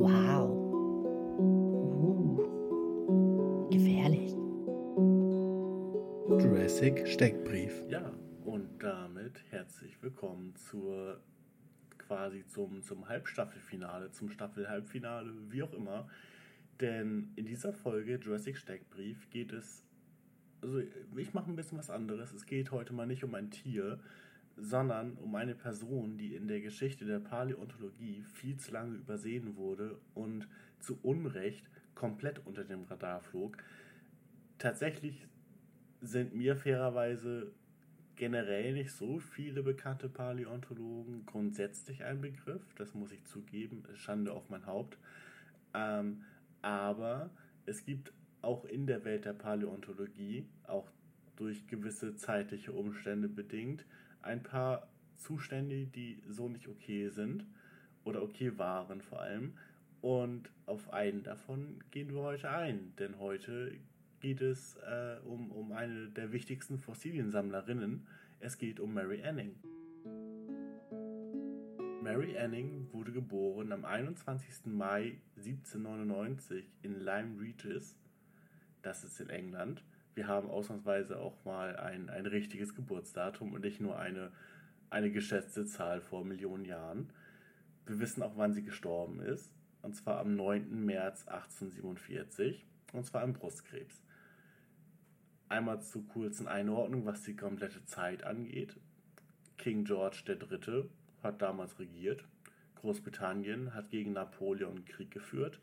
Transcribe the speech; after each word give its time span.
Wow. 0.00 0.48
Uh. 1.38 2.40
Gefährlich. 3.70 4.32
Jurassic 6.26 7.06
Steckbrief. 7.06 7.84
Ja, 7.86 8.10
und 8.46 8.82
damit 8.82 9.44
herzlich 9.50 10.02
willkommen 10.02 10.56
zur 10.56 11.20
quasi 11.98 12.46
zum, 12.46 12.80
zum 12.80 13.10
Halbstaffelfinale, 13.10 14.10
zum 14.10 14.30
Staffelhalbfinale, 14.30 15.34
wie 15.50 15.62
auch 15.62 15.74
immer. 15.74 16.08
Denn 16.80 17.34
in 17.36 17.44
dieser 17.44 17.74
Folge 17.74 18.14
Jurassic 18.14 18.56
Steckbrief 18.56 19.28
geht 19.28 19.52
es, 19.52 19.84
also 20.62 20.80
ich 21.14 21.34
mache 21.34 21.50
ein 21.50 21.56
bisschen 21.56 21.76
was 21.76 21.90
anderes. 21.90 22.32
Es 22.32 22.46
geht 22.46 22.70
heute 22.70 22.94
mal 22.94 23.06
nicht 23.06 23.22
um 23.22 23.34
ein 23.34 23.50
Tier, 23.50 24.00
sondern 24.60 25.14
um 25.14 25.34
eine 25.34 25.54
Person, 25.54 26.18
die 26.18 26.34
in 26.34 26.48
der 26.48 26.60
Geschichte 26.60 27.04
der 27.04 27.20
Paläontologie 27.20 28.24
viel 28.34 28.56
zu 28.58 28.72
lange 28.72 28.96
übersehen 28.96 29.56
wurde 29.56 29.98
und 30.14 30.46
zu 30.80 30.98
Unrecht 31.02 31.68
komplett 31.94 32.44
unter 32.46 32.64
dem 32.64 32.84
Radar 32.84 33.20
flog. 33.20 33.56
Tatsächlich 34.58 35.26
sind 36.00 36.34
mir 36.34 36.56
fairerweise 36.56 37.52
generell 38.16 38.74
nicht 38.74 38.92
so 38.92 39.18
viele 39.18 39.62
bekannte 39.62 40.08
Paläontologen 40.08 41.24
grundsätzlich 41.24 42.04
ein 42.04 42.20
Begriff, 42.20 42.62
das 42.76 42.94
muss 42.94 43.12
ich 43.12 43.24
zugeben, 43.24 43.82
Schande 43.94 44.32
auf 44.32 44.50
mein 44.50 44.66
Haupt. 44.66 44.98
Ähm, 45.72 46.24
aber 46.60 47.30
es 47.64 47.84
gibt 47.84 48.12
auch 48.42 48.64
in 48.66 48.86
der 48.86 49.04
Welt 49.04 49.24
der 49.24 49.32
Paläontologie, 49.32 50.46
auch 50.64 50.90
durch 51.36 51.66
gewisse 51.66 52.16
zeitliche 52.16 52.72
Umstände 52.72 53.28
bedingt, 53.28 53.86
ein 54.22 54.42
paar 54.42 54.88
Zustände, 55.16 55.86
die 55.86 56.22
so 56.28 56.48
nicht 56.48 56.68
okay 56.68 57.08
sind 57.08 57.44
oder 58.04 58.22
okay 58.22 58.58
waren 58.58 59.00
vor 59.02 59.20
allem. 59.20 59.54
Und 60.00 60.50
auf 60.66 60.92
einen 60.92 61.22
davon 61.22 61.82
gehen 61.90 62.14
wir 62.14 62.22
heute 62.22 62.50
ein, 62.50 62.94
denn 62.98 63.18
heute 63.18 63.76
geht 64.20 64.40
es 64.40 64.76
äh, 64.76 65.16
um, 65.24 65.50
um 65.50 65.72
eine 65.72 66.08
der 66.08 66.32
wichtigsten 66.32 66.78
Fossiliensammlerinnen. 66.78 68.06
Es 68.38 68.56
geht 68.56 68.80
um 68.80 68.94
Mary 68.94 69.22
Anning. 69.22 69.56
Mary 72.02 72.38
Anning 72.38 72.88
wurde 72.92 73.12
geboren 73.12 73.72
am 73.72 73.84
21. 73.84 74.66
Mai 74.66 75.18
1799 75.36 76.64
in 76.82 76.98
Lyme 76.98 77.40
Regis, 77.40 77.94
das 78.82 79.04
ist 79.04 79.20
in 79.20 79.28
England, 79.28 79.84
wir 80.14 80.26
haben 80.26 80.50
ausnahmsweise 80.50 81.18
auch 81.18 81.44
mal 81.44 81.76
ein, 81.76 82.10
ein 82.10 82.26
richtiges 82.26 82.74
Geburtsdatum 82.74 83.52
und 83.52 83.62
nicht 83.64 83.80
nur 83.80 83.98
eine, 83.98 84.32
eine 84.90 85.10
geschätzte 85.10 85.66
Zahl 85.66 86.00
vor 86.00 86.24
Millionen 86.24 86.64
Jahren. 86.64 87.12
Wir 87.86 88.00
wissen 88.00 88.22
auch, 88.22 88.36
wann 88.36 88.52
sie 88.52 88.62
gestorben 88.62 89.20
ist, 89.20 89.52
und 89.82 89.94
zwar 89.94 90.18
am 90.18 90.36
9. 90.36 90.84
März 90.84 91.26
1847, 91.28 92.66
und 92.92 93.06
zwar 93.06 93.22
an 93.22 93.32
Brustkrebs. 93.32 94.02
Einmal 95.48 95.80
zur 95.82 96.06
kurzen 96.06 96.46
Einordnung, 96.46 97.06
was 97.06 97.22
die 97.22 97.36
komplette 97.36 97.84
Zeit 97.84 98.24
angeht. 98.24 98.76
King 99.58 99.84
George 99.84 100.22
III. 100.28 100.84
hat 101.22 101.42
damals 101.42 101.78
regiert. 101.78 102.24
Großbritannien 102.76 103.74
hat 103.74 103.90
gegen 103.90 104.12
Napoleon 104.12 104.84
Krieg 104.84 105.10
geführt 105.10 105.60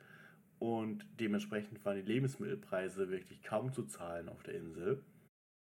und 0.59 1.05
dementsprechend 1.19 1.83
waren 1.85 1.97
die 1.97 2.13
Lebensmittelpreise 2.13 3.09
wirklich 3.09 3.43
kaum 3.43 3.73
zu 3.73 3.83
zahlen 3.83 4.29
auf 4.29 4.43
der 4.43 4.55
Insel. 4.55 5.03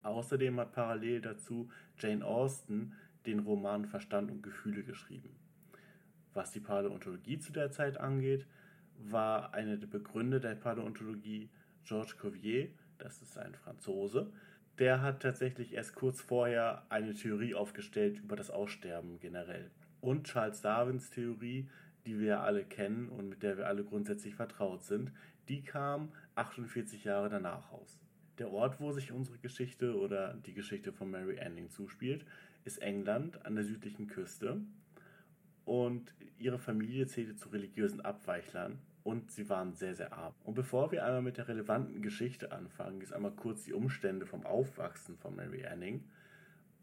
Außerdem 0.04 0.60
hat 0.60 0.74
parallel 0.74 1.22
dazu 1.22 1.70
Jane 1.98 2.24
Austen 2.24 2.94
den 3.26 3.40
Roman 3.40 3.86
Verstand 3.86 4.30
und 4.30 4.44
Gefühle 4.44 4.84
geschrieben. 4.84 5.36
Was 6.34 6.52
die 6.52 6.60
Paläontologie 6.60 7.40
zu 7.40 7.52
der 7.52 7.72
Zeit 7.72 7.98
angeht, 7.98 8.46
war 8.98 9.54
einer 9.54 9.78
der 9.78 9.88
Begründer 9.88 10.40
der 10.40 10.56
Paläontologie 10.56 11.50
Georges 11.84 12.18
Cuvier, 12.18 12.70
das 12.98 13.22
ist 13.22 13.38
ein 13.38 13.56
Franzose. 13.56 14.32
Der 14.78 15.02
hat 15.02 15.22
tatsächlich 15.22 15.74
erst 15.74 15.96
kurz 15.96 16.22
vorher 16.22 16.86
eine 16.90 17.14
Theorie 17.14 17.56
aufgestellt 17.56 18.20
über 18.20 18.36
das 18.36 18.52
Aussterben 18.52 19.20
generell. 19.20 19.72
Und 20.02 20.28
Charles 20.28 20.62
Darwins 20.62 21.10
Theorie 21.10 21.70
die 22.06 22.20
wir 22.20 22.42
alle 22.42 22.64
kennen 22.64 23.10
und 23.10 23.30
mit 23.30 23.44
der 23.44 23.58
wir 23.58 23.68
alle 23.68 23.84
grundsätzlich 23.84 24.36
vertraut 24.36 24.84
sind, 24.84 25.12
die 25.50 25.64
kam 25.64 26.12
48 26.36 27.04
Jahre 27.04 27.30
danach 27.30 27.72
aus. 27.72 28.00
Der 28.38 28.52
Ort, 28.52 28.80
wo 28.80 28.92
sich 28.92 29.12
unsere 29.12 29.38
Geschichte 29.38 29.98
oder 29.98 30.34
die 30.34 30.54
Geschichte 30.54 30.92
von 30.92 31.10
Mary 31.10 31.40
Anning 31.40 31.70
zuspielt, 31.70 32.26
ist 32.66 32.82
England 32.82 33.46
an 33.46 33.56
der 33.56 33.64
südlichen 33.64 34.08
Küste. 34.08 34.62
Und 35.64 36.14
ihre 36.38 36.60
Familie 36.60 37.08
zählte 37.08 37.36
zu 37.36 37.50
religiösen 37.50 38.02
Abweichlern 38.02 38.80
und 39.04 39.32
sie 39.32 39.48
waren 39.50 39.74
sehr, 39.74 39.96
sehr 39.96 40.14
arm. 40.14 40.34
Und 40.44 40.56
bevor 40.56 40.92
wir 40.92 41.06
einmal 41.06 41.22
mit 41.22 41.38
der 41.38 41.48
relevanten 41.48 42.02
Geschichte 42.02 42.52
anfangen, 42.52 43.02
ist 43.02 43.14
einmal 43.14 43.32
kurz 43.32 43.64
die 43.64 43.74
Umstände 43.74 44.26
vom 44.26 44.46
Aufwachsen 44.46 45.18
von 45.18 45.36
Mary 45.36 45.66
Anning. 45.66 46.04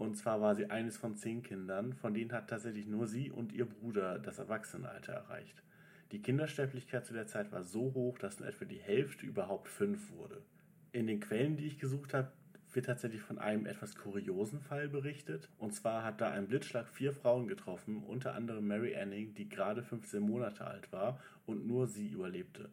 Und 0.02 0.16
zwar 0.16 0.40
war 0.40 0.56
sie 0.56 0.68
eines 0.68 0.96
von 0.96 1.14
zehn 1.14 1.44
Kindern, 1.44 1.92
von 1.92 2.12
denen 2.12 2.32
hat 2.32 2.50
tatsächlich 2.50 2.88
nur 2.88 3.06
sie 3.06 3.30
und 3.30 3.52
ihr 3.52 3.66
Bruder 3.66 4.18
das 4.18 4.40
Erwachsenenalter 4.40 5.12
erreicht. 5.12 5.62
Die 6.10 6.20
Kindersterblichkeit 6.20 7.06
zu 7.06 7.12
der 7.12 7.28
Zeit 7.28 7.52
war 7.52 7.62
so 7.62 7.94
hoch, 7.94 8.18
dass 8.18 8.40
nur 8.40 8.48
etwa 8.48 8.64
die 8.64 8.80
Hälfte 8.80 9.24
überhaupt 9.24 9.68
fünf 9.68 10.10
wurde. 10.10 10.42
In 10.90 11.06
den 11.06 11.20
Quellen, 11.20 11.56
die 11.56 11.68
ich 11.68 11.78
gesucht 11.78 12.14
habe, 12.14 12.32
wird 12.72 12.86
tatsächlich 12.86 13.22
von 13.22 13.38
einem 13.38 13.64
etwas 13.64 13.94
kuriosen 13.94 14.60
Fall 14.60 14.88
berichtet. 14.88 15.48
Und 15.56 15.72
zwar 15.72 16.02
hat 16.02 16.20
da 16.20 16.32
ein 16.32 16.48
Blitzschlag 16.48 16.88
vier 16.88 17.12
Frauen 17.12 17.46
getroffen, 17.46 18.02
unter 18.02 18.34
anderem 18.34 18.66
Mary 18.66 18.96
Anning, 18.96 19.34
die 19.34 19.48
gerade 19.48 19.84
15 19.84 20.20
Monate 20.20 20.66
alt 20.66 20.90
war 20.90 21.20
und 21.46 21.64
nur 21.64 21.86
sie 21.86 22.08
überlebte. 22.08 22.70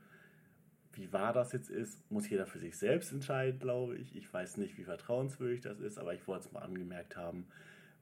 Wie 0.94 1.12
wahr 1.14 1.34
das 1.34 1.52
jetzt 1.52 1.70
ist, 1.70 2.10
muss 2.12 2.30
jeder 2.30 2.46
für 2.46 2.60
sich 2.60 2.78
selbst 2.78 3.12
entscheiden, 3.12 3.60
glaube 3.60 3.98
ich. 3.98 4.16
Ich 4.16 4.34
weiß 4.34 4.58
nicht, 4.58 4.78
wie 4.78 4.84
vertrauenswürdig 4.84 5.62
das 5.62 5.80
ist, 5.80 5.98
aber 5.98 6.14
ich 6.14 6.28
wollte 6.28 6.48
es 6.48 6.52
mal 6.52 6.62
angemerkt 6.62 7.16
haben, 7.16 7.48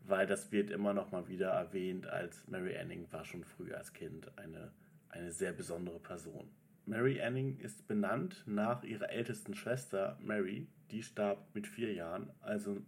weil 0.05 0.25
das 0.25 0.51
wird 0.51 0.71
immer 0.71 0.93
noch 0.93 1.11
mal 1.11 1.27
wieder 1.27 1.49
erwähnt, 1.49 2.07
als 2.07 2.47
Mary 2.47 2.77
Anning 2.77 3.05
war 3.11 3.25
schon 3.25 3.43
früh 3.43 3.73
als 3.73 3.91
Kind 3.93 4.31
eine, 4.37 4.71
eine 5.09 5.31
sehr 5.31 5.51
besondere 5.51 5.99
Person. 5.99 6.49
Mary 6.85 7.21
Anning 7.21 7.59
ist 7.59 7.87
benannt 7.87 8.43
nach 8.45 8.83
ihrer 8.83 9.09
ältesten 9.09 9.53
Schwester 9.53 10.17
Mary, 10.21 10.67
die 10.91 11.03
starb 11.03 11.53
mit 11.53 11.67
vier 11.67 11.93
Jahren, 11.93 12.29
also 12.39 12.81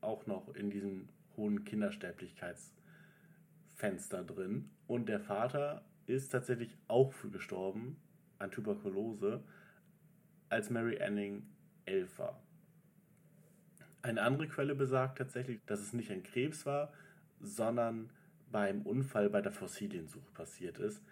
auch 0.00 0.26
noch 0.26 0.54
in 0.54 0.70
diesem 0.70 1.08
hohen 1.36 1.64
Kindersterblichkeitsfenster 1.64 4.22
drin. 4.22 4.70
Und 4.86 5.08
der 5.08 5.18
Vater 5.18 5.84
ist 6.06 6.30
tatsächlich 6.30 6.76
auch 6.86 7.12
früh 7.12 7.30
gestorben, 7.30 7.96
an 8.40 8.50
Tuberkulose, 8.50 9.42
als 10.48 10.70
Mary 10.70 11.00
Anning 11.00 11.46
elf 11.84 12.18
war. 12.18 12.42
Eine 14.02 14.22
andere 14.22 14.48
Quelle 14.48 14.74
besagt 14.74 15.18
tatsächlich, 15.18 15.60
dass 15.66 15.80
es 15.80 15.92
nicht 15.92 16.10
ein 16.10 16.22
Krebs 16.22 16.66
war, 16.66 16.92
sondern 17.40 18.10
beim 18.50 18.82
Unfall 18.82 19.30
bei 19.30 19.42
der 19.42 19.52
Fossiliensuche 19.52 20.30
passiert 20.32 20.78
ist. 20.78 21.02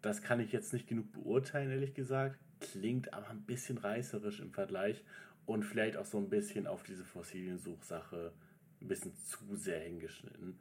Das 0.00 0.22
kann 0.22 0.40
ich 0.40 0.52
jetzt 0.52 0.72
nicht 0.72 0.88
genug 0.88 1.12
beurteilen, 1.12 1.70
ehrlich 1.70 1.94
gesagt. 1.94 2.38
Klingt 2.60 3.12
aber 3.12 3.28
ein 3.28 3.42
bisschen 3.42 3.78
reißerisch 3.78 4.40
im 4.40 4.52
Vergleich 4.52 5.04
und 5.46 5.64
vielleicht 5.64 5.96
auch 5.96 6.04
so 6.04 6.18
ein 6.18 6.30
bisschen 6.30 6.66
auf 6.66 6.82
diese 6.82 7.04
Fossiliensuchsache 7.04 8.32
ein 8.80 8.88
bisschen 8.88 9.14
zu 9.14 9.54
sehr 9.54 9.80
hingeschnitten. 9.80 10.58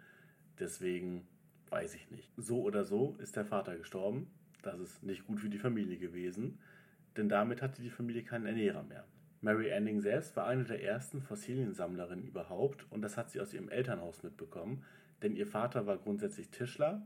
Deswegen 0.59 1.27
weiß 1.69 1.95
ich 1.95 2.11
nicht. 2.11 2.29
So 2.37 2.61
oder 2.61 2.83
so 2.83 3.15
ist 3.19 3.35
der 3.35 3.45
Vater 3.45 3.77
gestorben 3.77 4.27
das 4.61 4.79
ist 4.79 5.03
nicht 5.03 5.25
gut 5.25 5.39
für 5.39 5.49
die 5.49 5.59
Familie 5.59 5.97
gewesen, 5.97 6.59
denn 7.17 7.29
damit 7.29 7.61
hatte 7.61 7.81
die 7.81 7.89
Familie 7.89 8.23
keinen 8.23 8.45
Ernährer 8.45 8.83
mehr. 8.83 9.05
Mary 9.41 9.73
Anning 9.73 10.01
selbst 10.01 10.35
war 10.35 10.45
eine 10.45 10.63
der 10.63 10.83
ersten 10.83 11.21
Fossiliensammlerinnen 11.21 12.27
überhaupt 12.27 12.85
und 12.91 13.01
das 13.01 13.17
hat 13.17 13.31
sie 13.31 13.41
aus 13.41 13.53
ihrem 13.53 13.69
Elternhaus 13.69 14.21
mitbekommen, 14.23 14.83
denn 15.23 15.35
ihr 15.35 15.47
Vater 15.47 15.87
war 15.87 15.97
grundsätzlich 15.97 16.49
Tischler, 16.49 17.01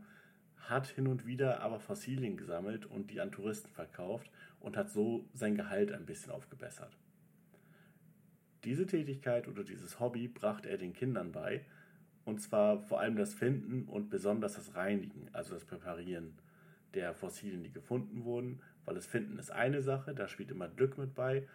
hat 0.57 0.87
hin 0.87 1.07
und 1.07 1.25
wieder 1.25 1.61
aber 1.61 1.79
Fossilien 1.79 2.37
gesammelt 2.37 2.85
und 2.85 3.11
die 3.11 3.21
an 3.21 3.31
Touristen 3.31 3.69
verkauft 3.71 4.29
und 4.59 4.75
hat 4.75 4.89
so 4.89 5.29
sein 5.33 5.55
Gehalt 5.55 5.91
ein 5.91 6.05
bisschen 6.05 6.31
aufgebessert. 6.31 6.97
Diese 8.63 8.85
Tätigkeit 8.85 9.47
oder 9.47 9.63
dieses 9.63 9.99
Hobby 9.99 10.27
brachte 10.27 10.69
er 10.69 10.77
den 10.77 10.93
Kindern 10.93 11.31
bei, 11.31 11.63
und 12.25 12.41
zwar 12.41 12.79
vor 12.79 12.99
allem 12.99 13.15
das 13.15 13.35
Finden 13.35 13.83
und 13.83 14.09
besonders 14.09 14.55
das 14.55 14.75
Reinigen, 14.75 15.29
also 15.31 15.53
das 15.53 15.65
Präparieren 15.65 16.33
der 16.95 17.13
Fossilien, 17.13 17.63
die 17.63 17.71
gefunden 17.71 18.23
wurden, 18.23 18.61
weil 18.85 18.95
das 18.95 19.05
Finden 19.05 19.37
ist 19.37 19.51
eine 19.51 19.81
Sache, 19.81 20.15
da 20.15 20.27
spielt 20.27 20.51
immer 20.51 20.67
Glück 20.67 20.97
mit 20.97 21.13
bei, 21.13 21.47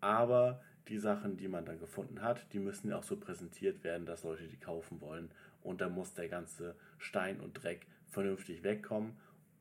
aber 0.00 0.62
die 0.88 0.98
Sachen, 0.98 1.36
die 1.36 1.48
man 1.48 1.64
dann 1.64 1.78
gefunden 1.78 2.22
hat, 2.22 2.52
die 2.52 2.58
müssen 2.58 2.90
ja 2.90 2.98
auch 2.98 3.02
so 3.02 3.16
präsentiert 3.16 3.84
werden, 3.84 4.06
dass 4.06 4.22
Leute 4.22 4.46
die 4.46 4.58
kaufen 4.58 5.00
wollen 5.00 5.30
und 5.62 5.80
da 5.80 5.88
muss 5.88 6.14
der 6.14 6.28
ganze 6.28 6.76
Stein 6.98 7.40
und 7.40 7.54
Dreck 7.54 7.86
vernünftig 8.06 8.62
wegkommen, 8.62 9.16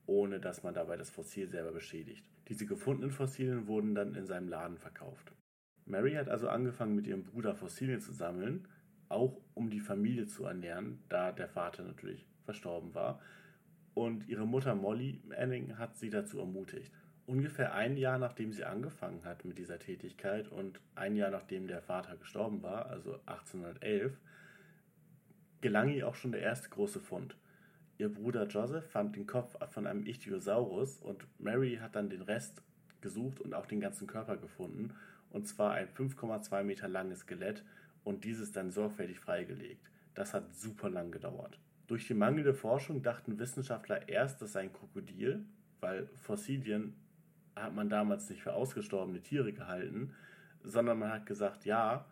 ohne 0.05 0.39
dass 0.39 0.63
man 0.63 0.73
dabei 0.73 0.97
das 0.97 1.09
Fossil 1.09 1.47
selber 1.47 1.71
beschädigt. 1.71 2.29
Diese 2.49 2.65
gefundenen 2.65 3.11
Fossilien 3.11 3.67
wurden 3.67 3.95
dann 3.95 4.15
in 4.15 4.25
seinem 4.25 4.49
Laden 4.49 4.77
verkauft. 4.77 5.31
Mary 5.85 6.13
hat 6.13 6.27
also 6.27 6.49
angefangen 6.49 6.95
mit 6.95 7.07
ihrem 7.07 7.23
Bruder 7.23 7.55
Fossilien 7.55 8.01
zu 8.01 8.11
sammeln, 8.11 8.67
auch 9.07 9.39
um 9.53 9.69
die 9.69 9.79
Familie 9.79 10.27
zu 10.27 10.43
ernähren, 10.45 10.99
da 11.07 11.31
der 11.31 11.47
Vater 11.47 11.83
natürlich 11.83 12.25
verstorben 12.43 12.93
war 12.93 13.21
und 13.93 14.27
ihre 14.27 14.47
Mutter 14.47 14.75
Molly 14.75 15.21
Anning 15.37 15.77
hat 15.77 15.97
sie 15.97 16.09
dazu 16.09 16.39
ermutigt. 16.39 16.91
Ungefähr 17.25 17.73
ein 17.73 17.95
Jahr 17.95 18.17
nachdem 18.17 18.51
sie 18.51 18.65
angefangen 18.65 19.23
hat 19.23 19.45
mit 19.45 19.57
dieser 19.57 19.79
Tätigkeit 19.79 20.49
und 20.49 20.79
ein 20.95 21.15
Jahr 21.15 21.31
nachdem 21.31 21.67
der 21.67 21.81
Vater 21.81 22.17
gestorben 22.17 22.61
war, 22.63 22.87
also 22.87 23.13
1811, 23.25 24.17
gelang 25.61 25.89
ihr 25.89 26.07
auch 26.07 26.15
schon 26.15 26.33
der 26.33 26.41
erste 26.41 26.69
große 26.69 26.99
Fund. 26.99 27.37
Ihr 27.97 28.13
Bruder 28.13 28.47
Joseph 28.47 28.89
fand 28.89 29.15
den 29.15 29.27
Kopf 29.27 29.55
von 29.71 29.87
einem 29.87 30.05
Ichthyosaurus 30.05 30.97
und 30.97 31.25
Mary 31.39 31.77
hat 31.81 31.95
dann 31.95 32.09
den 32.09 32.23
Rest 32.23 32.61
gesucht 32.99 33.39
und 33.39 33.53
auch 33.53 33.67
den 33.67 33.79
ganzen 33.79 34.07
Körper 34.07 34.35
gefunden, 34.35 34.93
und 35.29 35.47
zwar 35.47 35.73
ein 35.73 35.87
5,2 35.87 36.63
Meter 36.63 36.87
langes 36.87 37.19
Skelett 37.19 37.63
und 38.03 38.23
dieses 38.23 38.51
dann 38.51 38.71
sorgfältig 38.71 39.19
freigelegt. 39.19 39.89
Das 40.15 40.33
hat 40.33 40.53
super 40.53 40.89
lang 40.89 41.11
gedauert. 41.11 41.59
Durch 41.93 42.07
die 42.07 42.15
mangelnde 42.15 42.55
Forschung 42.55 43.03
dachten 43.03 43.37
Wissenschaftler 43.37 44.09
erst, 44.09 44.41
das 44.41 44.53
sei 44.53 44.61
ein 44.61 44.73
Krokodil, 44.73 45.45
weil 45.79 46.07
Fossilien 46.23 46.95
hat 47.55 47.75
man 47.75 47.87
damals 47.87 48.27
nicht 48.31 48.41
für 48.41 48.53
ausgestorbene 48.53 49.21
Tiere 49.21 49.53
gehalten, 49.53 50.11
sondern 50.63 50.97
man 50.97 51.11
hat 51.11 51.27
gesagt, 51.27 51.65
ja, 51.65 52.07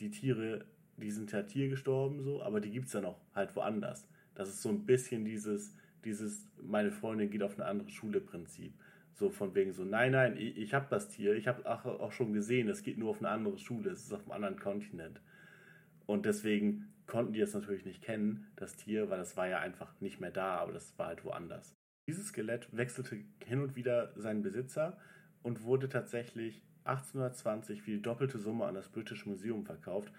die 0.00 0.10
Tiere, 0.10 0.64
die 0.96 1.12
sind 1.12 1.30
ja 1.30 1.44
tiergestorben 1.44 2.20
so, 2.22 2.42
aber 2.42 2.60
die 2.60 2.72
gibt 2.72 2.88
es 2.88 2.92
ja 2.92 3.02
noch 3.02 3.20
halt 3.32 3.54
woanders. 3.54 4.08
Das 4.34 4.48
ist 4.48 4.62
so 4.62 4.68
ein 4.68 4.84
bisschen 4.84 5.24
dieses, 5.24 5.76
dieses, 6.04 6.48
meine 6.60 6.90
Freundin 6.90 7.30
geht 7.30 7.44
auf 7.44 7.54
eine 7.54 7.66
andere 7.68 7.90
Schule 7.90 8.20
Prinzip. 8.20 8.74
So 9.12 9.30
von 9.30 9.54
wegen 9.54 9.72
so, 9.72 9.84
nein, 9.84 10.10
nein, 10.10 10.36
ich, 10.36 10.56
ich 10.58 10.74
habe 10.74 10.88
das 10.90 11.08
Tier, 11.08 11.36
ich 11.36 11.46
habe 11.46 11.70
auch 11.70 12.10
schon 12.10 12.32
gesehen, 12.32 12.68
es 12.68 12.82
geht 12.82 12.98
nur 12.98 13.10
auf 13.10 13.20
eine 13.20 13.28
andere 13.28 13.58
Schule, 13.58 13.90
es 13.90 14.02
ist 14.02 14.12
auf 14.12 14.22
einem 14.22 14.32
anderen 14.32 14.58
Kontinent. 14.58 15.20
Und 16.06 16.26
deswegen 16.26 16.92
konnten 17.10 17.34
die 17.34 17.40
es 17.40 17.52
natürlich 17.52 17.84
nicht 17.84 18.02
kennen, 18.02 18.46
das 18.56 18.76
Tier, 18.76 19.10
weil 19.10 19.18
das 19.18 19.36
war 19.36 19.48
ja 19.48 19.58
einfach 19.58 19.92
nicht 20.00 20.20
mehr 20.20 20.30
da, 20.30 20.56
aber 20.56 20.72
das 20.72 20.96
war 20.98 21.08
halt 21.08 21.24
woanders. 21.24 21.74
Dieses 22.08 22.28
Skelett 22.28 22.68
wechselte 22.74 23.18
hin 23.44 23.60
und 23.60 23.76
wieder 23.76 24.12
seinen 24.16 24.42
Besitzer 24.42 24.96
und 25.42 25.64
wurde 25.64 25.88
tatsächlich 25.88 26.62
1820 26.84 27.82
für 27.82 27.90
die 27.90 28.02
doppelte 28.02 28.38
Summe 28.38 28.64
an 28.64 28.74
das 28.74 28.88
British 28.88 29.26
Museum 29.26 29.64
verkauft. 29.64 30.12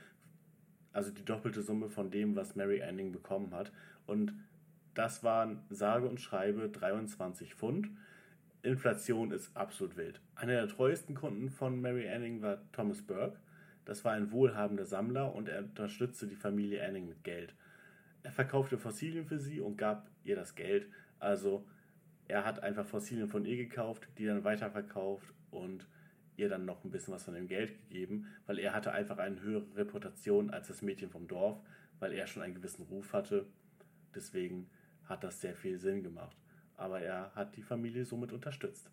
Also 0.93 1.11
die 1.11 1.25
doppelte 1.25 1.61
Summe 1.61 1.89
von 1.89 2.11
dem, 2.11 2.35
was 2.35 2.55
Mary 2.55 2.83
Anning 2.83 3.11
bekommen 3.11 3.53
hat. 3.53 3.71
Und 4.05 4.33
das 4.93 5.23
waren 5.23 5.63
sage 5.69 6.07
und 6.07 6.19
schreibe 6.19 6.69
23 6.69 7.55
Pfund. 7.55 7.89
Inflation 8.63 9.31
ist 9.31 9.55
absolut 9.55 9.97
wild. 9.97 10.21
Einer 10.35 10.53
der 10.53 10.67
treuesten 10.67 11.15
Kunden 11.15 11.49
von 11.49 11.81
Mary 11.81 12.07
Anning 12.09 12.41
war 12.41 12.61
Thomas 12.73 13.01
Burke. 13.01 13.39
Das 13.85 14.05
war 14.05 14.13
ein 14.13 14.31
wohlhabender 14.31 14.85
Sammler 14.85 15.33
und 15.33 15.49
er 15.49 15.59
unterstützte 15.59 16.27
die 16.27 16.35
Familie 16.35 16.85
Anning 16.85 17.07
mit 17.07 17.23
Geld. 17.23 17.55
Er 18.23 18.31
verkaufte 18.31 18.77
Fossilien 18.77 19.25
für 19.25 19.39
sie 19.39 19.59
und 19.59 19.77
gab 19.77 20.07
ihr 20.23 20.35
das 20.35 20.55
Geld. 20.55 20.87
Also 21.19 21.65
er 22.27 22.45
hat 22.45 22.61
einfach 22.61 22.85
Fossilien 22.85 23.27
von 23.27 23.45
ihr 23.45 23.57
gekauft, 23.57 24.07
die 24.17 24.25
dann 24.25 24.43
weiterverkauft 24.43 25.33
und 25.49 25.87
ihr 26.37 26.49
dann 26.49 26.65
noch 26.65 26.83
ein 26.83 26.91
bisschen 26.91 27.13
was 27.13 27.23
von 27.23 27.33
dem 27.33 27.47
Geld 27.47 27.77
gegeben, 27.77 28.27
weil 28.45 28.59
er 28.59 28.73
hatte 28.73 28.91
einfach 28.91 29.17
eine 29.17 29.41
höhere 29.41 29.75
Reputation 29.75 30.49
als 30.49 30.67
das 30.67 30.81
Mädchen 30.81 31.09
vom 31.09 31.27
Dorf, 31.27 31.59
weil 31.99 32.13
er 32.13 32.27
schon 32.27 32.43
einen 32.43 32.55
gewissen 32.55 32.83
Ruf 32.83 33.13
hatte. 33.13 33.45
Deswegen 34.15 34.69
hat 35.05 35.23
das 35.23 35.41
sehr 35.41 35.55
viel 35.55 35.77
Sinn 35.77 36.03
gemacht. 36.03 36.35
Aber 36.77 37.01
er 37.01 37.33
hat 37.35 37.55
die 37.57 37.61
Familie 37.61 38.05
somit 38.05 38.31
unterstützt. 38.31 38.89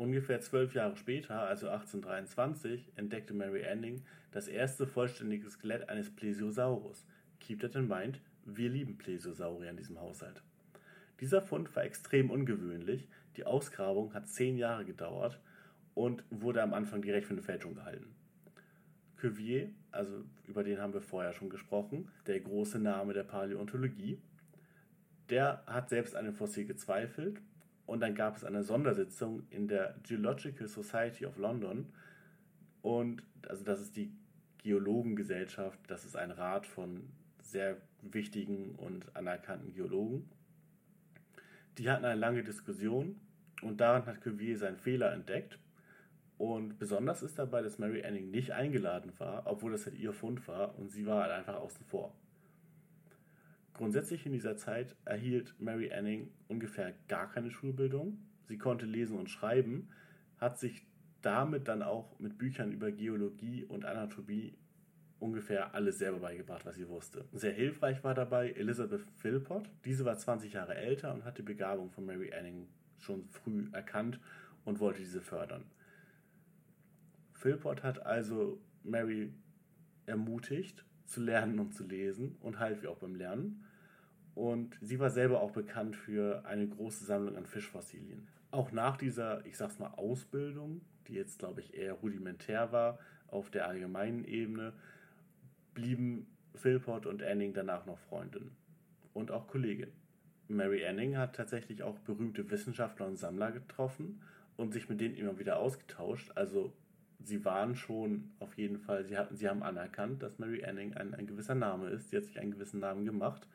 Ungefähr 0.00 0.40
zwölf 0.40 0.72
Jahre 0.72 0.96
später, 0.96 1.42
also 1.42 1.68
1823, 1.68 2.92
entdeckte 2.96 3.34
Mary 3.34 3.66
Anning 3.66 4.02
das 4.32 4.48
erste 4.48 4.86
vollständige 4.86 5.50
Skelett 5.50 5.90
eines 5.90 6.08
Plesiosaurus. 6.08 7.04
Keep 7.38 7.60
that 7.60 7.74
in 7.74 7.86
mind, 7.86 8.18
wir 8.46 8.70
lieben 8.70 8.96
Plesiosaurier 8.96 9.68
in 9.68 9.76
diesem 9.76 10.00
Haushalt. 10.00 10.42
Dieser 11.20 11.42
Fund 11.42 11.76
war 11.76 11.84
extrem 11.84 12.30
ungewöhnlich, 12.30 13.08
die 13.36 13.44
Ausgrabung 13.44 14.14
hat 14.14 14.26
zehn 14.26 14.56
Jahre 14.56 14.86
gedauert 14.86 15.38
und 15.92 16.24
wurde 16.30 16.62
am 16.62 16.72
Anfang 16.72 17.02
direkt 17.02 17.26
für 17.26 17.34
eine 17.34 17.42
Fälschung 17.42 17.74
gehalten. 17.74 18.14
Cuvier, 19.18 19.68
also 19.92 20.24
über 20.46 20.64
den 20.64 20.78
haben 20.78 20.94
wir 20.94 21.02
vorher 21.02 21.34
schon 21.34 21.50
gesprochen, 21.50 22.08
der 22.26 22.40
große 22.40 22.78
Name 22.78 23.12
der 23.12 23.24
Paläontologie, 23.24 24.18
der 25.28 25.62
hat 25.66 25.90
selbst 25.90 26.16
an 26.16 26.24
dem 26.24 26.34
Fossil 26.34 26.64
gezweifelt 26.64 27.42
und 27.90 27.98
dann 27.98 28.14
gab 28.14 28.36
es 28.36 28.44
eine 28.44 28.62
Sondersitzung 28.62 29.42
in 29.50 29.66
der 29.66 29.96
Geological 30.04 30.68
Society 30.68 31.26
of 31.26 31.36
London. 31.36 31.92
Und 32.82 33.24
also 33.48 33.64
das 33.64 33.80
ist 33.80 33.96
die 33.96 34.12
Geologengesellschaft, 34.58 35.76
das 35.88 36.04
ist 36.04 36.14
ein 36.14 36.30
Rat 36.30 36.68
von 36.68 37.10
sehr 37.42 37.78
wichtigen 38.02 38.76
und 38.76 39.16
anerkannten 39.16 39.72
Geologen. 39.72 40.30
Die 41.78 41.90
hatten 41.90 42.04
eine 42.04 42.20
lange 42.20 42.44
Diskussion 42.44 43.18
und 43.60 43.80
daran 43.80 44.06
hat 44.06 44.20
Cuvier 44.20 44.56
seinen 44.56 44.78
Fehler 44.78 45.12
entdeckt. 45.12 45.58
Und 46.38 46.78
besonders 46.78 47.24
ist 47.24 47.40
dabei, 47.40 47.60
dass 47.60 47.80
Mary 47.80 48.04
Anning 48.04 48.30
nicht 48.30 48.52
eingeladen 48.52 49.12
war, 49.18 49.42
obwohl 49.46 49.72
das 49.72 49.86
halt 49.86 49.98
ihr 49.98 50.12
Fund 50.12 50.46
war 50.46 50.78
und 50.78 50.92
sie 50.92 51.06
war 51.06 51.24
halt 51.24 51.32
einfach 51.32 51.56
außen 51.56 51.84
vor. 51.86 52.14
Grundsätzlich 53.80 54.26
in 54.26 54.32
dieser 54.32 54.58
Zeit 54.58 54.94
erhielt 55.06 55.54
Mary 55.58 55.90
Anning 55.90 56.30
ungefähr 56.48 56.92
gar 57.08 57.30
keine 57.30 57.50
Schulbildung. 57.50 58.18
Sie 58.44 58.58
konnte 58.58 58.84
lesen 58.84 59.18
und 59.18 59.30
schreiben, 59.30 59.88
hat 60.36 60.58
sich 60.58 60.86
damit 61.22 61.66
dann 61.66 61.82
auch 61.82 62.18
mit 62.18 62.36
Büchern 62.36 62.72
über 62.72 62.92
Geologie 62.92 63.64
und 63.64 63.86
Anatomie 63.86 64.52
ungefähr 65.18 65.74
alles 65.74 65.96
selber 65.96 66.18
beigebracht, 66.18 66.66
was 66.66 66.76
sie 66.76 66.90
wusste. 66.90 67.24
Sehr 67.32 67.54
hilfreich 67.54 68.04
war 68.04 68.12
dabei 68.12 68.50
Elizabeth 68.50 69.00
Philpott. 69.16 69.70
Diese 69.86 70.04
war 70.04 70.18
20 70.18 70.52
Jahre 70.52 70.74
älter 70.74 71.14
und 71.14 71.24
hat 71.24 71.38
die 71.38 71.42
Begabung 71.42 71.90
von 71.90 72.04
Mary 72.04 72.34
Anning 72.34 72.68
schon 72.98 73.30
früh 73.30 73.66
erkannt 73.72 74.20
und 74.66 74.78
wollte 74.80 74.98
diese 74.98 75.22
fördern. 75.22 75.64
Philpott 77.32 77.82
hat 77.82 78.04
also 78.04 78.60
Mary 78.82 79.32
ermutigt, 80.04 80.84
zu 81.06 81.22
lernen 81.22 81.58
und 81.58 81.72
zu 81.74 81.86
lesen 81.86 82.36
und 82.40 82.58
half 82.58 82.82
ihr 82.82 82.90
auch 82.90 82.98
beim 82.98 83.14
Lernen. 83.14 83.64
Und 84.40 84.78
sie 84.80 84.98
war 84.98 85.10
selber 85.10 85.42
auch 85.42 85.50
bekannt 85.50 85.96
für 85.96 86.46
eine 86.46 86.66
große 86.66 87.04
Sammlung 87.04 87.36
an 87.36 87.44
Fischfossilien. 87.44 88.26
Auch 88.50 88.72
nach 88.72 88.96
dieser, 88.96 89.44
ich 89.44 89.58
sag's 89.58 89.78
mal, 89.78 89.92
Ausbildung, 89.98 90.80
die 91.08 91.12
jetzt, 91.12 91.40
glaube 91.40 91.60
ich, 91.60 91.74
eher 91.74 91.92
rudimentär 91.92 92.72
war 92.72 92.98
auf 93.28 93.50
der 93.50 93.68
allgemeinen 93.68 94.24
Ebene, 94.24 94.72
blieben 95.74 96.26
Philpott 96.54 97.04
und 97.04 97.22
Anning 97.22 97.52
danach 97.52 97.84
noch 97.84 97.98
Freundinnen 97.98 98.56
und 99.12 99.30
auch 99.30 99.46
Kolleginnen. 99.46 99.92
Mary 100.48 100.86
Anning 100.86 101.18
hat 101.18 101.36
tatsächlich 101.36 101.82
auch 101.82 101.98
berühmte 101.98 102.50
Wissenschaftler 102.50 103.08
und 103.08 103.18
Sammler 103.18 103.52
getroffen 103.52 104.22
und 104.56 104.72
sich 104.72 104.88
mit 104.88 105.02
denen 105.02 105.16
immer 105.16 105.38
wieder 105.38 105.58
ausgetauscht. 105.58 106.32
Also 106.34 106.72
sie 107.22 107.44
waren 107.44 107.76
schon 107.76 108.30
auf 108.38 108.54
jeden 108.54 108.78
Fall, 108.78 109.04
sie, 109.04 109.18
hatten, 109.18 109.36
sie 109.36 109.50
haben 109.50 109.62
anerkannt, 109.62 110.22
dass 110.22 110.38
Mary 110.38 110.64
Anning 110.64 110.94
ein, 110.94 111.12
ein 111.12 111.26
gewisser 111.26 111.54
Name 111.54 111.90
ist. 111.90 112.08
Sie 112.08 112.16
hat 112.16 112.24
sich 112.24 112.40
einen 112.40 112.52
gewissen 112.52 112.80
Namen 112.80 113.04
gemacht 113.04 113.46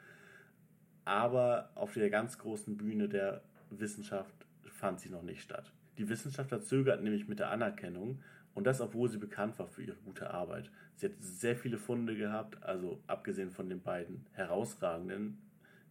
aber 1.06 1.70
auf 1.76 1.94
der 1.94 2.10
ganz 2.10 2.38
großen 2.38 2.78
Bühne 2.78 3.08
der 3.08 3.42
Wissenschaft 3.70 4.34
fand 4.64 5.00
sie 5.00 5.10
noch 5.10 5.24
nicht 5.24 5.42
statt. 5.42 5.72
Die 5.98 6.10
Wissenschaftler 6.10 6.62
zögerten 6.62 7.04
nämlich 7.04 7.28
mit 7.28 7.40
der 7.40 7.52
Anerkennung 7.52 8.22
und 8.54 8.66
das, 8.66 8.82
obwohl 8.82 9.10
sie 9.10 9.18
bekannt 9.18 9.58
war 9.60 9.68
für 9.68 9.84
ihre 9.84 9.96
gute 9.98 10.32
Arbeit. 10.32 10.70
Sie 10.96 11.08
hat 11.08 11.14
sehr 11.20 11.56
viele 11.56 11.78
Funde 11.78 12.16
gehabt, 12.16 12.62
also 12.64 13.02
abgesehen 13.08 13.52
von 13.52 13.70
den 13.70 13.82
beiden 13.82 14.26
herausragenden, 14.34 15.38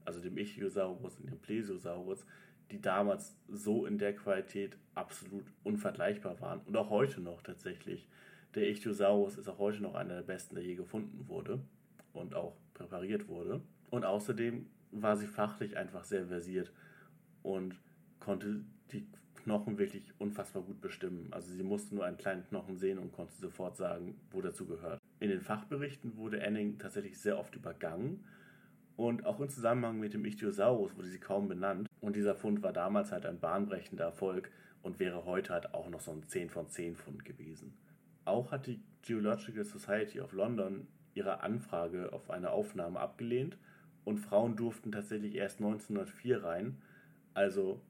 also 0.05 0.21
dem 0.21 0.37
Ichthyosaurus 0.37 1.19
und 1.19 1.31
dem 1.31 1.39
Plesiosaurus, 1.39 2.27
die 2.71 2.81
damals 2.81 3.37
so 3.49 3.87
in 3.87 3.99
der 3.99 4.15
Qualität 4.15 4.77
absolut 4.95 5.45
unvergleichbar 5.63 6.41
waren 6.41 6.61
und 6.61 6.77
auch 6.77 6.91
heute 6.91 7.21
noch 7.21 7.43
tatsächlich. 7.43 8.09
Der 8.55 8.69
Ichthyosaurus 8.69 9.37
ist 9.37 9.49
auch 9.49 9.59
heute 9.59 9.83
noch 9.83 9.95
einer 9.95 10.15
der 10.17 10.23
besten, 10.23 10.55
der 10.55 10.65
je 10.65 10.75
gefunden 10.75 11.29
wurde 11.29 11.61
und 12.13 12.35
auch 12.35 12.57
präpariert 12.73 13.29
wurde. 13.29 13.61
Und 13.91 14.05
außerdem 14.05 14.67
war 15.03 15.17
sie 15.17 15.27
fachlich 15.27 15.77
einfach 15.77 16.05
sehr 16.05 16.27
versiert 16.27 16.73
und 17.43 17.77
konnte 18.21 18.61
die 18.93 19.07
Knochen 19.35 19.79
wirklich 19.79 20.13
unfassbar 20.19 20.63
gut 20.63 20.81
bestimmen. 20.81 21.29
Also 21.33 21.53
sie 21.53 21.63
musste 21.63 21.95
nur 21.95 22.05
einen 22.05 22.17
kleinen 22.17 22.45
Knochen 22.45 22.79
sehen 22.79 22.99
und 22.99 23.13
konnte 23.13 23.35
sofort 23.35 23.77
sagen, 23.77 24.19
wo 24.31 24.41
dazu 24.41 24.67
gehört. 24.67 24.99
In 25.21 25.29
den 25.29 25.41
Fachberichten 25.41 26.17
wurde 26.17 26.45
Anning 26.45 26.79
tatsächlich 26.79 27.19
sehr 27.19 27.39
oft 27.39 27.55
übergangen 27.55 28.25
und 28.97 29.27
auch 29.27 29.41
im 29.41 29.49
Zusammenhang 29.49 29.99
mit 29.99 30.15
dem 30.15 30.25
Ichthyosaurus 30.25 30.97
wurde 30.97 31.09
sie 31.09 31.19
kaum 31.19 31.49
benannt. 31.49 31.89
Und 32.01 32.17
dieser 32.17 32.35
Fund 32.35 32.63
war 32.63 32.73
damals 32.73 33.13
halt 33.13 33.27
ein 33.27 33.41
bahnbrechender 33.41 34.05
Erfolg 34.05 34.51
und 34.83 35.01
wäre 35.01 35.25
heute 35.25 35.53
halt 35.53 35.75
auch 35.75 35.89
noch 35.89 36.01
so 36.01 36.13
ein 36.13 36.27
10 36.27 36.51
von 36.51 36.69
10 36.69 36.95
Fund 36.97 37.25
gewesen. 37.25 37.77
Auch 38.25 38.53
hat 38.53 38.67
die 38.67 38.81
Geological 39.03 39.65
Society 39.65 40.21
of 40.21 40.33
London 40.33 40.87
ihre 41.15 41.43
Anfrage 41.43 42.13
auf 42.13 42.31
eine 42.31 42.51
Aufnahme 42.51 43.01
abgelehnt 43.01 43.57
und 44.05 44.19
Frauen 44.19 44.57
durften 44.57 44.93
tatsächlich 44.93 45.35
erst 45.35 45.59
1904 45.59 46.45
rein, 46.45 46.83
also 47.33 47.81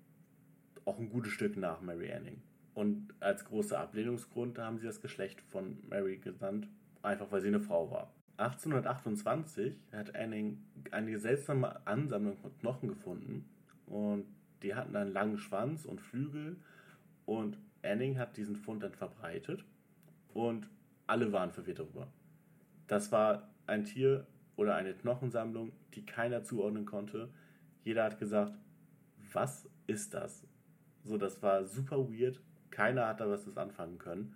auch 0.85 0.99
ein 0.99 1.11
gutes 1.11 1.33
Stück 1.33 1.57
nach 1.57 1.81
Mary 1.81 2.13
Anning. 2.13 2.43
Und 2.75 3.15
als 3.21 3.45
großer 3.45 3.79
Ablehnungsgrund 3.79 4.59
haben 4.59 4.79
sie 4.79 4.87
das 4.87 5.01
Geschlecht 5.01 5.41
von 5.41 5.79
Mary 5.89 6.19
genannt, 6.19 6.69
einfach 7.03 7.31
weil 7.31 7.41
sie 7.41 7.49
eine 7.49 7.61
Frau 7.61 7.91
war. 7.91 8.13
1828 8.37 9.77
hat 9.93 10.17
Anning 10.17 10.61
eine 10.91 11.19
seltsame 11.19 11.87
Ansammlung 11.87 12.37
von 12.37 12.57
Knochen 12.59 12.89
gefunden 12.89 13.49
und 13.87 14.27
die 14.63 14.75
hatten 14.75 14.97
einen 14.97 15.13
langen 15.13 15.39
Schwanz 15.39 15.85
und 15.85 16.01
Flügel 16.01 16.57
und 17.27 17.59
Anning 17.83 18.19
hat 18.19 18.37
diesen 18.37 18.57
Fund 18.57 18.83
dann 18.83 18.95
verbreitet 18.95 19.65
und 20.33 20.69
alle 21.07 21.33
waren 21.33 21.53
verwirrt 21.53 21.79
darüber. 21.79 22.09
Das 22.89 23.13
war 23.13 23.49
ein 23.67 23.85
Tier 23.85 24.27
oder 24.57 24.75
eine 24.77 24.95
Knochensammlung, 24.95 25.73
die 25.95 26.05
keiner 26.05 26.43
zuordnen 26.43 26.85
konnte. 26.85 27.31
Jeder 27.83 28.05
hat 28.05 28.19
gesagt, 28.19 28.55
was 29.33 29.69
ist 29.87 30.15
das? 30.15 30.47
So, 31.03 31.19
das 31.19 31.43
war 31.43 31.65
super 31.65 32.09
weird. 32.11 32.41
Keiner 32.71 33.07
hat 33.07 33.21
da 33.21 33.29
was 33.29 33.45
das 33.45 33.57
anfangen 33.57 33.99
können. 33.99 34.35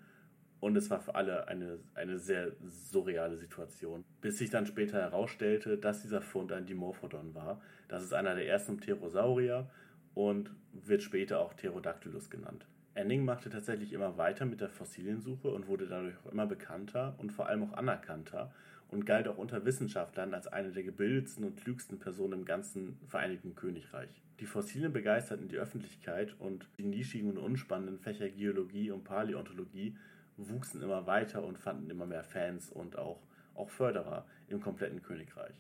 Und 0.60 0.76
es 0.76 0.90
war 0.90 1.00
für 1.00 1.14
alle 1.14 1.46
eine, 1.46 1.78
eine 1.94 2.18
sehr 2.18 2.52
surreale 2.66 3.36
Situation. 3.36 4.04
Bis 4.20 4.38
sich 4.38 4.50
dann 4.50 4.66
später 4.66 5.00
herausstellte, 5.00 5.78
dass 5.78 6.02
dieser 6.02 6.20
Fund 6.20 6.52
ein 6.52 6.66
Dimorphodon 6.66 7.34
war. 7.34 7.60
Das 7.86 8.02
ist 8.02 8.12
einer 8.12 8.34
der 8.34 8.48
ersten 8.48 8.76
Pterosaurier 8.76 9.70
und 10.14 10.50
wird 10.72 11.02
später 11.02 11.40
auch 11.40 11.54
Pterodactylus 11.54 12.28
genannt. 12.28 12.66
Enning 12.94 13.24
machte 13.24 13.48
tatsächlich 13.50 13.92
immer 13.92 14.18
weiter 14.18 14.44
mit 14.44 14.60
der 14.60 14.68
Fossiliensuche 14.68 15.48
und 15.48 15.68
wurde 15.68 15.86
dadurch 15.86 16.16
auch 16.18 16.32
immer 16.32 16.46
bekannter 16.46 17.14
und 17.18 17.30
vor 17.32 17.46
allem 17.46 17.62
auch 17.62 17.74
anerkannter 17.74 18.52
und 18.88 19.04
galt 19.04 19.28
auch 19.28 19.38
unter 19.38 19.64
Wissenschaftlern 19.64 20.34
als 20.34 20.46
eine 20.46 20.72
der 20.72 20.82
gebildetsten 20.82 21.44
und 21.44 21.56
klügsten 21.56 21.98
Personen 21.98 22.40
im 22.40 22.44
ganzen 22.44 22.98
Vereinigten 23.06 23.54
Königreich. 23.54 24.22
Die 24.40 24.46
Fossilien 24.46 24.92
begeisterten 24.92 25.48
die 25.48 25.58
Öffentlichkeit 25.58 26.34
und 26.38 26.68
die 26.78 26.84
nischigen 26.84 27.30
und 27.30 27.38
unspannenden 27.38 27.98
Fächer 27.98 28.28
Geologie 28.28 28.90
und 28.90 29.04
Paläontologie 29.04 29.96
wuchsen 30.36 30.82
immer 30.82 31.06
weiter 31.06 31.44
und 31.44 31.58
fanden 31.58 31.90
immer 31.90 32.06
mehr 32.06 32.24
Fans 32.24 32.70
und 32.70 32.96
auch, 32.96 33.20
auch 33.54 33.70
Förderer 33.70 34.24
im 34.48 34.60
kompletten 34.60 35.02
Königreich. 35.02 35.54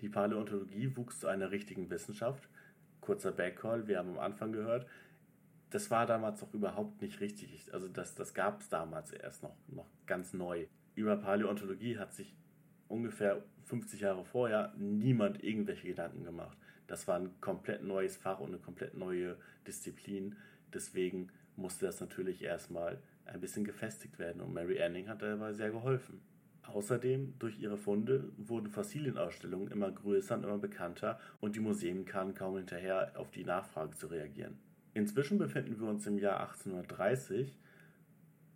Die 0.00 0.08
Paläontologie 0.08 0.96
wuchs 0.96 1.20
zu 1.20 1.28
einer 1.28 1.50
richtigen 1.50 1.88
Wissenschaft. 1.90 2.48
Kurzer 3.00 3.32
Backcall, 3.32 3.86
wir 3.86 3.98
haben 3.98 4.10
am 4.10 4.18
Anfang 4.18 4.52
gehört, 4.52 4.86
das 5.70 5.90
war 5.90 6.06
damals 6.06 6.40
noch 6.40 6.52
überhaupt 6.52 7.00
nicht 7.00 7.20
richtig. 7.20 7.72
Also 7.72 7.88
das, 7.88 8.14
das 8.14 8.34
gab 8.34 8.60
es 8.60 8.68
damals 8.68 9.12
erst 9.12 9.42
noch, 9.42 9.56
noch 9.68 9.88
ganz 10.06 10.32
neu. 10.32 10.66
Über 10.94 11.16
Paläontologie 11.16 11.98
hat 11.98 12.12
sich 12.12 12.34
ungefähr 12.88 13.42
50 13.64 14.00
Jahre 14.00 14.24
vorher 14.24 14.74
niemand 14.76 15.42
irgendwelche 15.42 15.88
Gedanken 15.88 16.24
gemacht. 16.24 16.58
Das 16.86 17.08
war 17.08 17.16
ein 17.16 17.30
komplett 17.40 17.82
neues 17.82 18.16
Fach 18.16 18.40
und 18.40 18.48
eine 18.48 18.58
komplett 18.58 18.94
neue 18.94 19.36
Disziplin. 19.66 20.36
Deswegen 20.74 21.28
musste 21.56 21.86
das 21.86 22.00
natürlich 22.00 22.42
erstmal 22.42 22.98
ein 23.24 23.40
bisschen 23.40 23.64
gefestigt 23.64 24.18
werden 24.18 24.42
und 24.42 24.52
Mary 24.52 24.82
Anning 24.82 25.08
hat 25.08 25.22
dabei 25.22 25.52
sehr 25.52 25.70
geholfen. 25.70 26.20
Außerdem, 26.64 27.34
durch 27.38 27.58
ihre 27.58 27.76
Funde 27.76 28.30
wurden 28.36 28.68
Fossilienausstellungen 28.68 29.68
immer 29.68 29.90
größer 29.90 30.36
und 30.36 30.44
immer 30.44 30.58
bekannter 30.58 31.18
und 31.40 31.56
die 31.56 31.60
Museen 31.60 32.04
kamen 32.04 32.34
kaum 32.34 32.56
hinterher, 32.56 33.12
auf 33.16 33.30
die 33.30 33.44
Nachfrage 33.44 33.96
zu 33.96 34.06
reagieren. 34.06 34.58
Inzwischen 34.94 35.38
befinden 35.38 35.80
wir 35.80 35.88
uns 35.88 36.06
im 36.06 36.18
Jahr 36.18 36.40
1830 36.40 37.58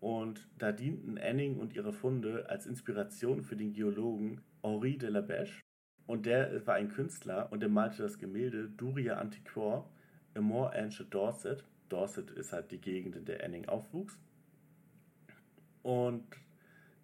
und 0.01 0.49
da 0.59 0.73
dienten 0.73 1.19
Anning 1.19 1.57
und 1.57 1.75
ihre 1.75 1.93
Funde 1.93 2.49
als 2.49 2.67
Inspiration 2.67 3.43
für 3.43 3.57
den 3.57 3.73
Geologen 3.73 4.41
Henri 4.63 4.99
de 4.99 5.09
la 5.09 5.21
Beche 5.21 5.61
und 6.07 6.27
der 6.27 6.67
war 6.67 6.75
ein 6.75 6.89
Künstler 6.89 7.51
und 7.51 7.63
er 7.63 7.69
malte 7.69 8.03
das 8.03 8.19
Gemälde 8.19 8.69
Duria 8.69 9.17
Antiquore, 9.17 9.85
A 10.35 10.41
More 10.41 10.75
Ancient 10.75 11.13
Dorset 11.13 11.65
Dorset 11.89 12.31
ist 12.33 12.53
halt 12.53 12.71
die 12.71 12.81
Gegend, 12.81 13.17
in 13.17 13.25
der 13.25 13.45
Anning 13.45 13.67
aufwuchs. 13.67 14.19
Und 15.83 16.25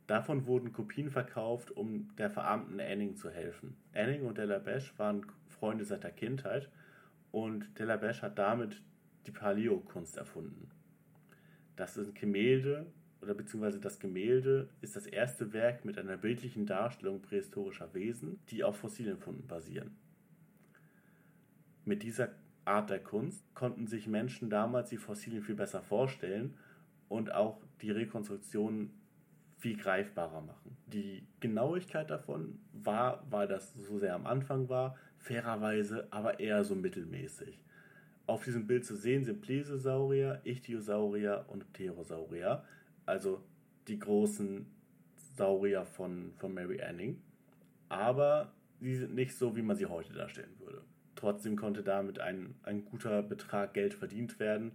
davon 0.07 0.47
wurden 0.47 0.73
Kopien 0.73 1.11
verkauft, 1.11 1.71
um 1.71 2.15
der 2.17 2.31
verarmten 2.31 2.81
Anning 2.81 3.17
zu 3.17 3.31
helfen. 3.31 3.77
Anning 3.95 4.23
und 4.27 4.39
Delabeche 4.39 4.93
waren 4.99 5.27
Freunde 5.49 5.85
seit 5.85 6.03
der 6.03 6.11
Kindheit 6.11 6.69
und 7.31 7.79
Delabeche 7.79 8.23
hat 8.23 8.39
damit 8.39 8.83
die 9.27 9.31
Paleo-Kunst 9.31 10.17
erfunden. 10.17 10.69
Das 11.77 11.97
ein 11.97 12.15
Gemälde, 12.15 12.87
oder 13.21 13.35
beziehungsweise 13.35 13.81
das 13.81 14.01
Gemälde 14.01 14.69
ist 14.81 14.97
das 14.97 15.07
erste 15.07 15.53
Werk 15.53 15.85
mit 15.85 15.97
einer 15.99 16.17
bildlichen 16.17 16.67
Darstellung 16.67 17.23
prähistorischer 17.23 17.95
Wesen, 17.95 18.41
die 18.51 18.65
auf 18.65 18.77
Fossilienfunden 18.77 19.47
basieren. 19.47 19.97
Mit 21.85 22.03
dieser 22.03 22.31
Art 22.65 22.91
der 22.91 23.01
Kunst 23.01 23.43
konnten 23.55 23.87
sich 23.87 24.07
Menschen 24.07 24.51
damals 24.51 24.91
die 24.91 24.97
Fossilien 24.97 25.43
viel 25.43 25.55
besser 25.55 25.83
vorstellen 25.83 26.55
und 27.09 27.33
auch 27.33 27.61
die 27.81 27.91
Rekonstruktion 27.91 28.91
viel 29.59 29.77
greifbarer 29.77 30.41
machen. 30.41 30.77
Die 30.87 31.27
Genauigkeit 31.41 32.11
davon 32.11 32.59
war, 32.73 33.25
weil 33.31 33.47
das 33.47 33.73
so 33.75 33.99
sehr 33.99 34.15
am 34.15 34.27
Anfang 34.27 34.69
war, 34.69 34.97
fairerweise 35.19 36.09
aber 36.11 36.41
eher 36.41 36.65
so 36.65 36.75
mittelmäßig. 36.75 37.63
Auf 38.27 38.45
diesem 38.45 38.67
Bild 38.67 38.85
zu 38.85 38.97
sehen 38.97 39.25
sind 39.25 39.41
Plesiosaurier, 39.43 40.41
Ichthyosaurier 40.45 41.45
und 41.49 41.73
Pterosaurier, 41.73 42.65
also 43.05 43.43
die 43.89 43.99
großen 43.99 44.67
Saurier 45.37 45.85
von, 45.85 46.33
von 46.37 46.55
Mary 46.55 46.81
Anning. 46.83 47.21
Aber 47.89 48.53
sie 48.81 48.97
sind 48.97 49.15
nicht 49.15 49.35
so, 49.35 49.57
wie 49.57 49.63
man 49.63 49.77
sie 49.77 49.87
heute 49.87 50.13
darstellen 50.13 50.55
würde. 50.59 50.83
Trotzdem 51.17 51.57
konnte 51.57 51.83
damit 51.83 52.21
ein, 52.21 52.55
ein 52.63 52.85
guter 52.85 53.23
Betrag 53.23 53.75
Geld 53.75 53.95
verdient 53.95 54.39
werden. 54.39 54.73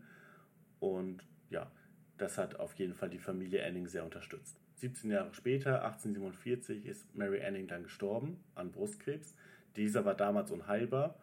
Und 0.80 1.26
ja, 1.50 1.72
das 2.18 2.38
hat 2.38 2.60
auf 2.60 2.74
jeden 2.76 2.94
Fall 2.94 3.10
die 3.10 3.20
Familie 3.20 3.66
Anning 3.66 3.88
sehr 3.88 4.04
unterstützt. 4.04 4.60
17 4.76 5.10
Jahre 5.10 5.34
später, 5.34 5.84
1847, 5.84 6.86
ist 6.86 7.16
Mary 7.16 7.44
Anning 7.44 7.68
dann 7.68 7.84
gestorben 7.84 8.44
an 8.56 8.72
Brustkrebs. 8.72 9.36
Dieser 9.76 10.06
war 10.06 10.16
damals 10.16 10.52
unheilbar 10.52 11.20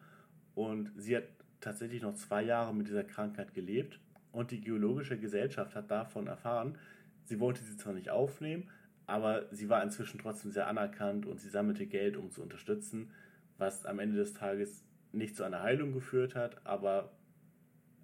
und 0.53 0.91
sie 0.95 1.15
hat 1.15 1.34
tatsächlich 1.61 2.01
noch 2.01 2.15
zwei 2.15 2.43
Jahre 2.43 2.73
mit 2.73 2.87
dieser 2.87 3.03
Krankheit 3.03 3.53
gelebt. 3.53 3.99
Und 4.31 4.51
die 4.51 4.61
Geologische 4.61 5.17
Gesellschaft 5.17 5.75
hat 5.75 5.89
davon 5.89 6.27
erfahren. 6.27 6.77
Sie 7.23 7.39
wollte 7.39 7.63
sie 7.63 7.77
zwar 7.77 7.93
nicht 7.93 8.09
aufnehmen, 8.09 8.69
aber 9.07 9.45
sie 9.51 9.69
war 9.69 9.81
inzwischen 9.81 10.19
trotzdem 10.19 10.51
sehr 10.51 10.67
anerkannt 10.67 11.25
und 11.25 11.39
sie 11.39 11.49
sammelte 11.49 11.85
Geld, 11.85 12.17
um 12.17 12.31
zu 12.31 12.41
unterstützen, 12.41 13.11
was 13.57 13.85
am 13.85 13.99
Ende 13.99 14.17
des 14.17 14.33
Tages 14.33 14.83
nicht 15.11 15.35
zu 15.35 15.43
einer 15.43 15.63
Heilung 15.63 15.93
geführt 15.93 16.35
hat, 16.35 16.65
aber 16.65 17.11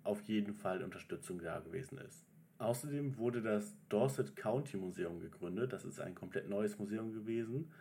auf 0.04 0.22
jeden 0.22 0.54
Fall 0.54 0.84
Unterstützung 0.84 1.40
da 1.40 1.60
gewesen 1.60 1.98
ist. 2.00 2.26
Außerdem 2.58 3.18
wurde 3.18 3.42
das 3.42 3.76
Dorset 3.90 4.36
County 4.36 4.78
Museum 4.78 5.20
gegründet. 5.20 5.74
Das 5.74 5.84
ist 5.84 6.00
ein 6.00 6.16
komplett 6.16 6.48
neues 6.50 6.78
Museum 6.78 7.12
gewesen 7.12 7.72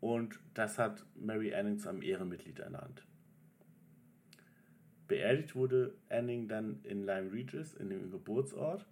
und 0.00 0.38
das 0.54 0.78
hat 0.78 1.06
Mary 1.14 1.54
Anning 1.54 1.78
zu 1.78 1.88
einem 1.88 2.02
Ehrenmitglied 2.02 2.58
ernannt. 2.58 3.06
Beerdigt 5.06 5.54
wurde 5.54 5.94
Anning 6.08 6.48
dann 6.48 6.80
in 6.84 7.04
Lyme 7.04 7.32
Regis, 7.32 7.74
in 7.74 7.90
dem 7.90 8.10
Geburtsort, 8.10 8.86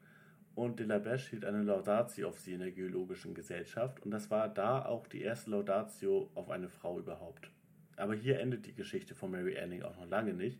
und 0.54 0.78
de 0.78 0.86
la 0.86 0.98
Beche 0.98 1.30
hielt 1.30 1.44
eine 1.44 1.62
Laudatio 1.62 2.28
auf 2.28 2.38
sie 2.38 2.52
in 2.52 2.60
der 2.60 2.72
Geologischen 2.72 3.34
Gesellschaft 3.34 4.02
und 4.04 4.10
das 4.10 4.30
war 4.30 4.48
da 4.48 4.84
auch 4.84 5.06
die 5.06 5.22
erste 5.22 5.50
Laudatio 5.50 6.30
auf 6.34 6.50
eine 6.50 6.68
Frau 6.68 6.98
überhaupt. 6.98 7.50
Aber 7.96 8.14
hier 8.14 8.38
endet 8.40 8.66
die 8.66 8.74
Geschichte 8.74 9.14
von 9.14 9.30
Mary 9.30 9.58
Anning 9.58 9.82
auch 9.82 9.96
noch 9.96 10.08
lange 10.08 10.34
nicht. 10.34 10.58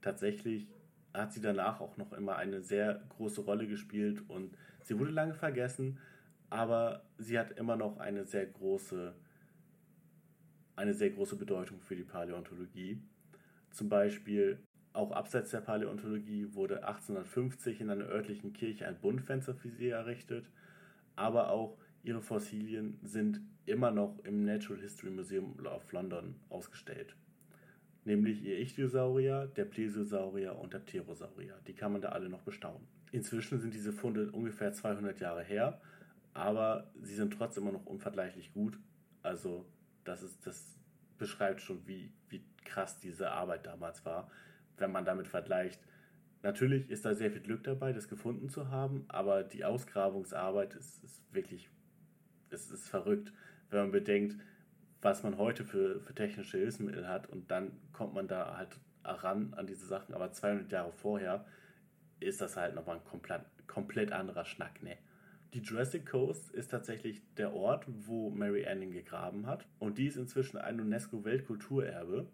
Tatsächlich 0.00 0.66
hat 1.12 1.32
sie 1.32 1.40
danach 1.40 1.80
auch 1.80 1.96
noch 1.96 2.12
immer 2.12 2.36
eine 2.36 2.62
sehr 2.62 3.02
große 3.10 3.42
Rolle 3.42 3.66
gespielt 3.66 4.22
und 4.28 4.56
sie 4.82 4.98
wurde 4.98 5.10
lange 5.10 5.34
vergessen, 5.34 5.98
aber 6.50 7.04
sie 7.18 7.38
hat 7.38 7.52
immer 7.58 7.76
noch 7.76 7.98
eine 7.98 8.24
sehr 8.24 8.46
große, 8.46 9.14
eine 10.76 10.94
sehr 10.94 11.10
große 11.10 11.36
Bedeutung 11.36 11.80
für 11.80 11.96
die 11.96 12.02
Paläontologie. 12.02 13.00
Zum 13.70 13.88
Beispiel 13.88 14.58
auch 14.94 15.10
abseits 15.10 15.50
der 15.50 15.60
Paläontologie 15.60 16.54
wurde 16.54 16.86
1850 16.86 17.80
in 17.80 17.90
einer 17.90 18.06
örtlichen 18.06 18.52
Kirche 18.52 18.86
ein 18.86 18.98
Buntfenster 19.00 19.54
für 19.54 19.68
sie 19.68 19.88
errichtet, 19.88 20.48
aber 21.16 21.50
auch 21.50 21.76
ihre 22.04 22.22
Fossilien 22.22 22.98
sind 23.02 23.40
immer 23.66 23.90
noch 23.90 24.18
im 24.24 24.44
Natural 24.44 24.80
History 24.80 25.10
Museum 25.10 25.58
of 25.66 25.90
London 25.92 26.36
ausgestellt. 26.48 27.16
Nämlich 28.04 28.44
ihr 28.44 28.60
Ichthyosaurier, 28.60 29.50
der 29.56 29.64
Plesiosaurier 29.64 30.56
und 30.56 30.74
der 30.74 30.78
Pterosaurier. 30.78 31.58
Die 31.66 31.72
kann 31.72 31.92
man 31.92 32.00
da 32.00 32.10
alle 32.10 32.28
noch 32.28 32.42
bestaunen. 32.42 32.86
Inzwischen 33.10 33.58
sind 33.58 33.74
diese 33.74 33.92
Funde 33.92 34.30
ungefähr 34.30 34.72
200 34.72 35.18
Jahre 35.18 35.42
her, 35.42 35.80
aber 36.34 36.88
sie 37.02 37.14
sind 37.14 37.32
trotzdem 37.32 37.64
immer 37.64 37.72
noch 37.72 37.86
unvergleichlich 37.86 38.52
gut. 38.52 38.78
Also 39.22 39.66
das, 40.04 40.22
ist, 40.22 40.46
das 40.46 40.78
beschreibt 41.18 41.62
schon, 41.62 41.84
wie, 41.88 42.12
wie 42.28 42.44
krass 42.64 43.00
diese 43.00 43.32
Arbeit 43.32 43.66
damals 43.66 44.04
war, 44.04 44.30
wenn 44.78 44.92
man 44.92 45.04
damit 45.04 45.28
vergleicht. 45.28 45.80
Natürlich 46.42 46.90
ist 46.90 47.04
da 47.04 47.14
sehr 47.14 47.30
viel 47.30 47.40
Glück 47.40 47.64
dabei, 47.64 47.92
das 47.92 48.08
gefunden 48.08 48.48
zu 48.48 48.68
haben, 48.68 49.04
aber 49.08 49.42
die 49.42 49.64
Ausgrabungsarbeit 49.64 50.74
ist, 50.74 51.02
ist 51.02 51.22
wirklich, 51.32 51.70
es 52.50 52.70
ist 52.70 52.88
verrückt 52.88 53.32
wenn 53.74 53.82
man 53.82 53.90
bedenkt, 53.92 54.36
was 55.02 55.22
man 55.22 55.36
heute 55.36 55.64
für, 55.64 56.00
für 56.00 56.14
technische 56.14 56.58
Hilfsmittel 56.58 57.06
hat 57.08 57.28
und 57.28 57.50
dann 57.50 57.72
kommt 57.92 58.14
man 58.14 58.26
da 58.26 58.56
halt 58.56 58.78
ran 59.04 59.52
an 59.54 59.66
diese 59.66 59.84
Sachen. 59.84 60.14
Aber 60.14 60.32
200 60.32 60.72
Jahre 60.72 60.92
vorher 60.92 61.44
ist 62.20 62.40
das 62.40 62.56
halt 62.56 62.74
nochmal 62.74 62.96
ein 62.96 63.04
komplett, 63.04 63.42
komplett 63.66 64.12
anderer 64.12 64.44
Schnack, 64.44 64.82
ne? 64.82 64.96
Die 65.52 65.60
Jurassic 65.60 66.06
Coast 66.06 66.50
ist 66.50 66.72
tatsächlich 66.72 67.22
der 67.36 67.52
Ort, 67.52 67.84
wo 67.86 68.28
Mary 68.30 68.66
Anning 68.66 68.90
gegraben 68.90 69.46
hat. 69.46 69.64
Und 69.78 69.98
die 69.98 70.06
ist 70.06 70.16
inzwischen 70.16 70.56
ein 70.56 70.80
UNESCO-Weltkulturerbe. 70.80 72.26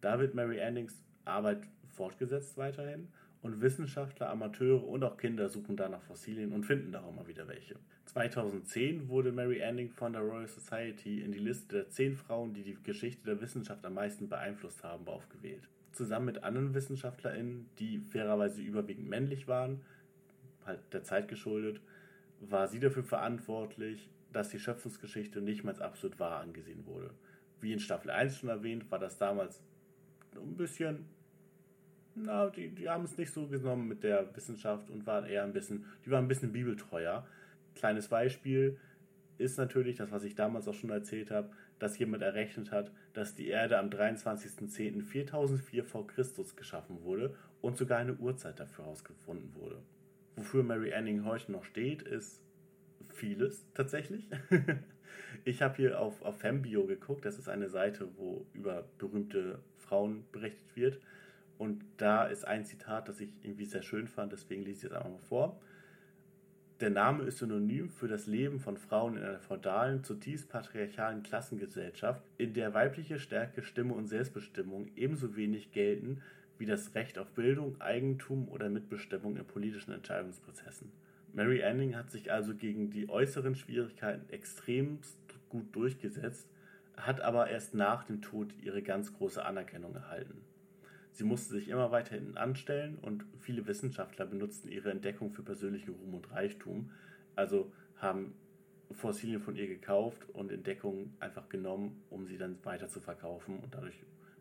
Da 0.00 0.18
wird 0.18 0.34
Mary 0.34 0.60
Annings 0.60 1.00
Arbeit 1.24 1.68
fortgesetzt 1.94 2.56
weiterhin 2.56 3.08
und 3.44 3.60
Wissenschaftler, 3.60 4.30
Amateure 4.30 4.86
und 4.86 5.04
auch 5.04 5.18
Kinder 5.18 5.48
suchen 5.50 5.76
da 5.76 5.88
nach 5.88 6.00
Fossilien 6.00 6.52
und 6.52 6.64
finden 6.64 6.92
da 6.92 7.02
auch 7.02 7.14
mal 7.14 7.26
wieder 7.26 7.46
welche. 7.46 7.76
2010 8.06 9.08
wurde 9.08 9.32
Mary 9.32 9.62
Anning 9.62 9.90
von 9.90 10.14
der 10.14 10.22
Royal 10.22 10.46
Society 10.46 11.20
in 11.20 11.30
die 11.32 11.38
Liste 11.38 11.76
der 11.76 11.90
zehn 11.90 12.16
Frauen, 12.16 12.54
die 12.54 12.62
die 12.62 12.78
Geschichte 12.82 13.24
der 13.24 13.40
Wissenschaft 13.40 13.84
am 13.84 13.94
meisten 13.94 14.28
beeinflusst 14.28 14.82
haben, 14.82 15.06
aufgewählt. 15.06 15.68
Zusammen 15.92 16.26
mit 16.26 16.42
anderen 16.42 16.74
WissenschaftlerInnen, 16.74 17.68
die 17.78 17.98
fairerweise 17.98 18.62
überwiegend 18.62 19.08
männlich 19.08 19.46
waren, 19.46 19.82
halt 20.64 20.80
der 20.92 21.04
Zeit 21.04 21.28
geschuldet, 21.28 21.80
war 22.40 22.66
sie 22.66 22.80
dafür 22.80 23.04
verantwortlich, 23.04 24.08
dass 24.32 24.48
die 24.48 24.58
Schöpfungsgeschichte 24.58 25.42
nicht 25.42 25.64
mehr 25.64 25.74
als 25.74 25.82
absolut 25.82 26.18
wahr 26.18 26.40
angesehen 26.40 26.86
wurde. 26.86 27.10
Wie 27.60 27.72
in 27.72 27.78
Staffel 27.78 28.10
1 28.10 28.38
schon 28.38 28.48
erwähnt, 28.48 28.90
war 28.90 28.98
das 28.98 29.18
damals 29.18 29.62
ein 30.34 30.56
bisschen, 30.56 31.04
na, 32.14 32.48
die, 32.50 32.68
die 32.68 32.88
haben 32.88 33.04
es 33.04 33.16
nicht 33.16 33.32
so 33.32 33.46
genommen 33.46 33.88
mit 33.88 34.02
der 34.02 34.34
Wissenschaft 34.36 34.90
und 34.90 35.06
waren 35.06 35.26
eher 35.26 35.44
ein 35.44 35.52
bisschen, 35.52 35.84
die 36.04 36.10
waren 36.10 36.24
ein 36.24 36.28
bisschen 36.28 36.52
bibeltreuer. 36.52 37.26
Kleines 37.74 38.08
Beispiel 38.08 38.78
ist 39.38 39.58
natürlich 39.58 39.96
das, 39.96 40.12
was 40.12 40.24
ich 40.24 40.34
damals 40.34 40.68
auch 40.68 40.74
schon 40.74 40.90
erzählt 40.90 41.30
habe, 41.30 41.50
dass 41.78 41.98
jemand 41.98 42.22
errechnet 42.22 42.70
hat, 42.70 42.92
dass 43.14 43.34
die 43.34 43.48
Erde 43.48 43.78
am 43.78 43.88
23.10.4004 43.88 45.82
vor 45.82 46.06
Christus 46.06 46.54
geschaffen 46.56 47.02
wurde 47.02 47.34
und 47.60 47.76
sogar 47.76 47.98
eine 47.98 48.14
Uhrzeit 48.14 48.60
dafür 48.60 48.84
herausgefunden 48.84 49.54
wurde. 49.54 49.82
Wofür 50.36 50.62
Mary 50.62 50.94
Anning 50.94 51.24
heute 51.24 51.50
noch 51.52 51.64
steht, 51.64 52.02
ist 52.02 52.40
vieles 53.12 53.66
tatsächlich. 53.74 54.28
ich 55.44 55.62
habe 55.62 55.76
hier 55.76 56.00
auf, 56.00 56.22
auf 56.22 56.38
Fembio 56.38 56.86
geguckt, 56.86 57.24
das 57.24 57.38
ist 57.38 57.48
eine 57.48 57.68
Seite, 57.68 58.08
wo 58.16 58.46
über 58.52 58.84
berühmte 58.98 59.58
Frauen 59.78 60.24
berichtet 60.32 60.76
wird. 60.76 61.00
Und 61.64 61.82
da 61.96 62.26
ist 62.26 62.46
ein 62.46 62.66
Zitat, 62.66 63.08
das 63.08 63.20
ich 63.20 63.30
irgendwie 63.42 63.64
sehr 63.64 63.80
schön 63.80 64.06
fand, 64.06 64.32
deswegen 64.32 64.62
lese 64.64 64.86
ich 64.86 64.92
es 64.92 64.96
einfach 64.96 65.08
mal 65.08 65.18
vor. 65.18 65.60
Der 66.80 66.90
Name 66.90 67.24
ist 67.24 67.38
synonym 67.38 67.88
für 67.88 68.06
das 68.06 68.26
Leben 68.26 68.60
von 68.60 68.76
Frauen 68.76 69.16
in 69.16 69.22
einer 69.22 69.38
feudalen, 69.38 70.04
zutiefst 70.04 70.50
patriarchalen 70.50 71.22
Klassengesellschaft, 71.22 72.22
in 72.36 72.52
der 72.52 72.74
weibliche 72.74 73.18
Stärke, 73.18 73.62
Stimme 73.62 73.94
und 73.94 74.08
Selbstbestimmung 74.08 74.90
ebenso 74.94 75.36
wenig 75.36 75.72
gelten 75.72 76.20
wie 76.58 76.66
das 76.66 76.94
Recht 76.94 77.18
auf 77.18 77.30
Bildung, 77.30 77.80
Eigentum 77.80 78.46
oder 78.48 78.68
Mitbestimmung 78.68 79.38
in 79.38 79.46
politischen 79.46 79.92
Entscheidungsprozessen. 79.92 80.92
Mary 81.32 81.64
Anning 81.64 81.96
hat 81.96 82.10
sich 82.10 82.30
also 82.30 82.54
gegen 82.54 82.90
die 82.90 83.08
äußeren 83.08 83.54
Schwierigkeiten 83.54 84.28
extrem 84.30 84.98
gut 85.48 85.74
durchgesetzt, 85.74 86.46
hat 86.98 87.22
aber 87.22 87.48
erst 87.48 87.74
nach 87.74 88.04
dem 88.04 88.20
Tod 88.20 88.52
ihre 88.60 88.82
ganz 88.82 89.14
große 89.14 89.42
Anerkennung 89.42 89.94
erhalten. 89.94 90.42
Sie 91.14 91.22
musste 91.22 91.54
sich 91.54 91.68
immer 91.68 91.92
weiter 91.92 92.16
hinten 92.16 92.36
anstellen 92.36 92.98
und 93.00 93.24
viele 93.38 93.68
Wissenschaftler 93.68 94.26
benutzten 94.26 94.68
ihre 94.68 94.90
Entdeckung 94.90 95.30
für 95.30 95.44
persönlichen 95.44 95.94
Ruhm 95.94 96.14
und 96.14 96.32
Reichtum, 96.32 96.90
also 97.36 97.70
haben 97.98 98.34
Fossilien 98.90 99.40
von 99.40 99.54
ihr 99.54 99.68
gekauft 99.68 100.28
und 100.32 100.50
Entdeckungen 100.50 101.14
einfach 101.20 101.48
genommen, 101.48 102.02
um 102.10 102.26
sie 102.26 102.36
dann 102.36 102.58
weiter 102.64 102.88
zu 102.88 103.00
verkaufen 103.00 103.60
und 103.60 103.72
dadurch 103.72 103.94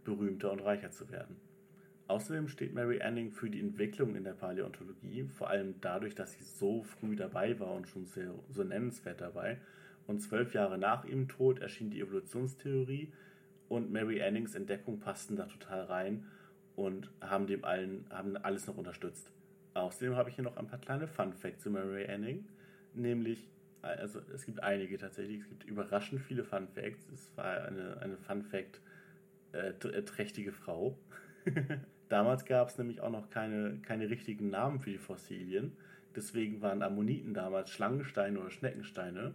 berühmter 0.03 0.51
und 0.51 0.61
reicher 0.61 0.89
zu 0.89 1.11
werden. 1.11 1.35
Außerdem 2.07 2.47
steht 2.47 2.73
Mary 2.73 3.03
Anning 3.03 3.31
für 3.31 3.51
die 3.51 3.59
Entwicklung 3.59 4.15
in 4.15 4.23
der 4.23 4.33
Paläontologie, 4.33 5.25
vor 5.25 5.51
allem 5.51 5.75
dadurch, 5.79 6.15
dass 6.15 6.33
sie 6.33 6.43
so 6.43 6.81
früh 6.81 7.15
dabei 7.15 7.59
war 7.59 7.71
und 7.75 7.87
schon 7.87 8.07
sehr, 8.07 8.33
so 8.49 8.63
nennenswert 8.63 9.21
dabei. 9.21 9.59
Und 10.07 10.21
zwölf 10.21 10.55
Jahre 10.55 10.79
nach 10.79 11.05
ihrem 11.05 11.27
Tod 11.27 11.59
erschien 11.59 11.91
die 11.91 12.01
Evolutionstheorie 12.01 13.13
und 13.69 13.91
Mary 13.91 14.23
Annings 14.23 14.55
Entdeckung 14.55 14.99
passten 14.99 15.35
da 15.35 15.45
total 15.45 15.83
rein 15.83 16.25
und 16.75 17.09
haben 17.21 17.47
dem 17.47 17.63
allen, 17.63 18.05
haben 18.09 18.37
alles 18.37 18.67
noch 18.67 18.77
unterstützt. 18.77 19.31
Außerdem 19.73 20.15
habe 20.15 20.29
ich 20.29 20.35
hier 20.35 20.43
noch 20.43 20.57
ein 20.57 20.67
paar 20.67 20.79
kleine 20.79 21.07
Fun 21.07 21.33
Facts 21.33 21.63
zu 21.63 21.69
Mary 21.69 22.07
Anning, 22.07 22.45
nämlich, 22.93 23.49
also 23.81 24.19
es 24.33 24.45
gibt 24.45 24.61
einige 24.61 24.97
tatsächlich, 24.97 25.41
es 25.41 25.49
gibt 25.49 25.63
überraschend 25.65 26.21
viele 26.21 26.43
Fun 26.43 26.67
Facts. 26.67 27.07
Es 27.11 27.35
war 27.35 27.65
eine, 27.65 27.97
eine 28.01 28.17
Fun 28.17 28.43
Fact 28.43 28.81
äh, 29.51 29.69
äh 29.69 30.03
trächtige 30.03 30.51
Frau. 30.51 30.97
Damals 32.09 32.45
gab 32.45 32.69
es 32.69 32.77
nämlich 32.77 33.01
auch 33.01 33.09
noch 33.09 33.29
keine, 33.29 33.79
keine 33.81 34.09
richtigen 34.09 34.49
Namen 34.49 34.79
für 34.79 34.91
die 34.91 34.99
Fossilien. 34.99 35.75
Deswegen 36.15 36.61
waren 36.61 36.83
Ammoniten 36.83 37.33
damals 37.33 37.71
Schlangensteine 37.71 38.39
oder 38.39 38.51
Schneckensteine. 38.51 39.33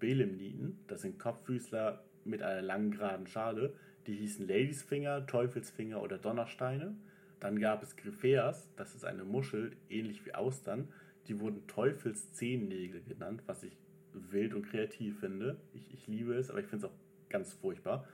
Belemniten, 0.00 0.78
das 0.88 1.02
sind 1.02 1.18
Kopffüßler 1.18 2.02
mit 2.24 2.42
einer 2.42 2.62
langen 2.62 2.90
geraden 2.90 3.26
Schale, 3.26 3.74
die 4.06 4.14
hießen 4.14 4.46
Ladysfinger, 4.46 5.26
Teufelsfinger 5.26 6.02
oder 6.02 6.18
Donnersteine. 6.18 6.94
Dann 7.38 7.58
gab 7.58 7.82
es 7.82 7.96
Gryphaeas, 7.96 8.68
das 8.76 8.94
ist 8.94 9.04
eine 9.04 9.24
Muschel, 9.24 9.72
ähnlich 9.88 10.24
wie 10.26 10.34
Austern. 10.34 10.88
Die 11.26 11.40
wurden 11.40 11.66
Teufelszehennägel 11.66 13.02
genannt, 13.02 13.42
was 13.46 13.62
ich 13.62 13.76
wild 14.12 14.54
und 14.54 14.66
kreativ 14.66 15.20
finde. 15.20 15.56
Ich, 15.72 15.92
ich 15.92 16.06
liebe 16.06 16.34
es, 16.34 16.50
aber 16.50 16.60
ich 16.60 16.66
finde 16.66 16.86
es 16.86 16.92
auch 16.92 16.96
ganz 17.28 17.52
furchtbar. 17.54 18.06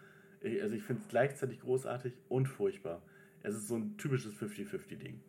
Also 0.43 0.75
ich 0.75 0.83
finde 0.83 1.03
es 1.03 1.09
gleichzeitig 1.09 1.61
großartig 1.61 2.13
und 2.29 2.47
furchtbar. 2.47 3.03
Es 3.43 3.55
ist 3.55 3.69
so 3.69 3.77
ein 3.77 3.97
typisches 3.97 4.35
50-50-Ding. 4.35 5.21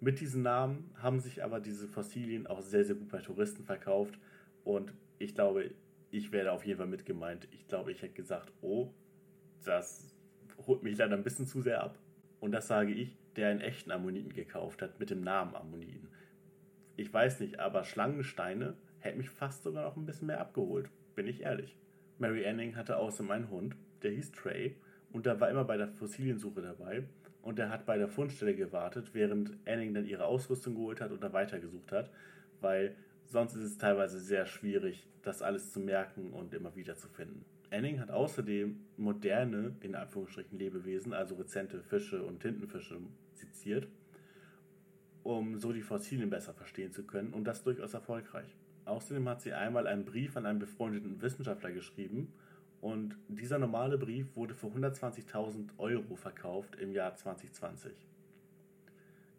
Mit 0.00 0.20
diesen 0.20 0.42
Namen 0.42 0.90
haben 0.96 1.20
sich 1.20 1.44
aber 1.44 1.60
diese 1.60 1.86
Fossilien 1.86 2.46
auch 2.46 2.62
sehr, 2.62 2.84
sehr 2.84 2.94
gut 2.94 3.10
bei 3.10 3.20
Touristen 3.20 3.64
verkauft. 3.64 4.18
Und 4.64 4.94
ich 5.18 5.34
glaube, 5.34 5.70
ich 6.10 6.32
werde 6.32 6.52
auf 6.52 6.64
jeden 6.64 6.78
Fall 6.78 6.86
mit 6.86 7.04
gemeint. 7.04 7.46
Ich 7.52 7.68
glaube, 7.68 7.92
ich 7.92 8.00
hätte 8.00 8.14
gesagt, 8.14 8.50
oh, 8.62 8.90
das 9.64 10.14
holt 10.66 10.82
mich 10.82 10.96
leider 10.98 11.16
ein 11.16 11.24
bisschen 11.24 11.46
zu 11.46 11.62
sehr 11.62 11.82
ab. 11.82 11.98
Und 12.40 12.52
das 12.52 12.68
sage 12.68 12.92
ich, 12.92 13.16
der 13.36 13.48
einen 13.48 13.60
echten 13.60 13.90
Ammoniten 13.90 14.32
gekauft 14.32 14.82
hat, 14.82 14.98
mit 14.98 15.10
dem 15.10 15.22
Namen 15.22 15.54
Ammoniten. 15.54 16.08
Ich 16.96 17.12
weiß 17.12 17.40
nicht, 17.40 17.58
aber 17.60 17.84
Schlangensteine 17.84 18.74
hätte 18.98 19.18
mich 19.18 19.30
fast 19.30 19.62
sogar 19.62 19.84
noch 19.84 19.96
ein 19.96 20.06
bisschen 20.06 20.26
mehr 20.26 20.40
abgeholt, 20.40 20.90
bin 21.14 21.26
ich 21.26 21.42
ehrlich. 21.42 21.76
Mary 22.18 22.46
Anning 22.46 22.76
hatte 22.76 22.96
außerdem 22.96 23.30
einen 23.30 23.50
Hund, 23.50 23.76
der 24.02 24.10
hieß 24.10 24.32
Trey, 24.32 24.76
und 25.12 25.26
der 25.26 25.40
war 25.40 25.50
immer 25.50 25.64
bei 25.64 25.76
der 25.76 25.88
Fossiliensuche 25.88 26.62
dabei. 26.62 27.04
Und 27.42 27.58
der 27.58 27.70
hat 27.70 27.86
bei 27.86 27.96
der 27.96 28.08
Fundstelle 28.08 28.54
gewartet, 28.54 29.10
während 29.14 29.56
Anning 29.66 29.94
dann 29.94 30.04
ihre 30.04 30.26
Ausrüstung 30.26 30.74
geholt 30.74 31.00
hat 31.00 31.10
und 31.10 31.22
da 31.22 31.32
weitergesucht 31.32 31.90
hat, 31.90 32.10
weil 32.60 32.94
sonst 33.24 33.54
ist 33.54 33.64
es 33.64 33.78
teilweise 33.78 34.20
sehr 34.20 34.44
schwierig, 34.44 35.08
das 35.22 35.40
alles 35.40 35.72
zu 35.72 35.80
merken 35.80 36.32
und 36.32 36.52
immer 36.52 36.76
wieder 36.76 36.96
zu 36.96 37.08
finden. 37.08 37.44
Anning 37.70 38.00
hat 38.00 38.10
außerdem 38.10 38.80
moderne, 38.96 39.76
in 39.80 39.94
Anführungsstrichen, 39.94 40.58
Lebewesen, 40.58 41.12
also 41.12 41.36
rezente 41.36 41.82
Fische 41.82 42.22
und 42.22 42.40
Tintenfische, 42.40 42.98
seziert, 43.34 43.86
um 45.22 45.58
so 45.58 45.72
die 45.72 45.82
Fossilien 45.82 46.30
besser 46.30 46.52
verstehen 46.52 46.92
zu 46.92 47.04
können 47.04 47.32
und 47.32 47.44
das 47.44 47.62
durchaus 47.62 47.94
erfolgreich. 47.94 48.56
Außerdem 48.86 49.28
hat 49.28 49.42
sie 49.42 49.52
einmal 49.52 49.86
einen 49.86 50.04
Brief 50.04 50.36
an 50.36 50.46
einen 50.46 50.58
befreundeten 50.58 51.22
Wissenschaftler 51.22 51.70
geschrieben 51.70 52.32
und 52.80 53.16
dieser 53.28 53.58
normale 53.58 53.98
Brief 53.98 54.34
wurde 54.34 54.54
für 54.54 54.68
120.000 54.68 55.78
Euro 55.78 56.16
verkauft 56.16 56.76
im 56.76 56.92
Jahr 56.92 57.14
2020. 57.14 57.92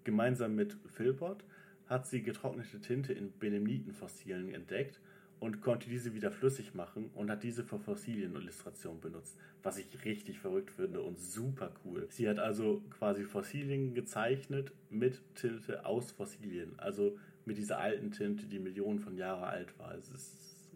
Gemeinsam 0.04 0.56
mit 0.56 0.78
Philpott 0.86 1.44
hat 1.88 2.08
sie 2.08 2.22
getrocknete 2.22 2.80
Tinte 2.80 3.12
in 3.14 3.38
Belemnitenfossilien 3.38 4.54
entdeckt 4.54 5.02
und 5.42 5.60
konnte 5.60 5.90
diese 5.90 6.14
wieder 6.14 6.30
flüssig 6.32 6.76
machen 6.76 7.10
und 7.16 7.32
hat 7.32 7.42
diese 7.42 7.64
für 7.64 7.80
Fossilienillustrationen 7.80 9.02
benutzt, 9.02 9.36
was 9.64 9.80
ich 9.80 9.88
richtig 10.06 10.40
verrückt 10.40 10.70
finde 10.70 11.02
und 11.02 11.20
super 11.20 11.72
cool. 11.84 12.06
Sie 12.12 12.30
hat 12.30 12.38
also 12.38 12.84
quasi 12.92 13.24
Fossilien 13.24 13.96
gezeichnet 13.96 14.72
mit 14.92 15.20
Tinte 15.34 15.84
aus 15.84 16.12
Fossilien, 16.12 16.78
also 16.78 17.18
mit 17.46 17.58
dieser 17.58 17.80
alten 17.80 18.12
Tinte, 18.12 18.46
die 18.46 18.60
Millionen 18.60 19.00
von 19.00 19.18
Jahren 19.18 19.44
alt 19.44 19.80
war. 19.80 19.96
Es 19.96 20.12
ist, 20.12 20.70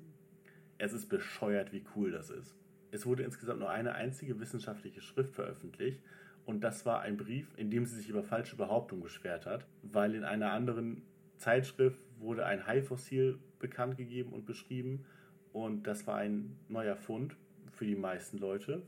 es 0.80 0.94
ist 0.94 1.10
bescheuert, 1.10 1.72
wie 1.72 1.84
cool 1.96 2.10
das 2.10 2.32
ist. 2.32 2.56
Es 2.90 3.06
wurde 3.06 3.22
insgesamt 3.22 3.60
nur 3.60 3.70
eine 3.70 3.94
einzige 3.94 4.40
wissenschaftliche 4.40 5.02
Schrift 5.02 5.36
veröffentlicht 5.36 6.02
und 6.44 6.64
das 6.64 6.88
war 6.88 7.02
ein 7.02 7.18
Brief, 7.18 7.54
in 7.56 7.70
dem 7.70 7.86
sie 7.86 7.98
sich 7.98 8.10
über 8.10 8.24
falsche 8.24 8.56
Behauptungen 8.56 9.04
beschwert 9.04 9.46
hat, 9.46 9.68
weil 9.84 10.16
in 10.16 10.24
einer 10.24 10.54
anderen 10.54 11.04
Zeitschrift 11.38 12.00
wurde 12.20 12.46
ein 12.46 12.66
Haifossil 12.66 13.40
bekannt 13.60 13.98
gegeben 13.98 14.34
und 14.34 14.46
beschrieben. 14.46 15.06
Und 15.54 15.88
das 15.88 16.06
war 16.08 16.18
ein 16.18 16.58
neuer 16.68 16.96
Fund 16.96 17.36
für 17.72 17.86
die 17.86 17.96
meisten 17.96 18.38
Leute. 18.38 18.84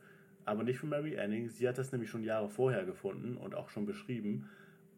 Aber 0.45 0.63
nicht 0.63 0.79
für 0.79 0.87
Mary 0.87 1.19
Anning. 1.19 1.49
Sie 1.49 1.67
hat 1.67 1.77
das 1.77 1.91
nämlich 1.91 2.09
schon 2.09 2.23
Jahre 2.23 2.49
vorher 2.49 2.85
gefunden 2.85 3.37
und 3.37 3.55
auch 3.55 3.69
schon 3.69 3.85
beschrieben. 3.85 4.49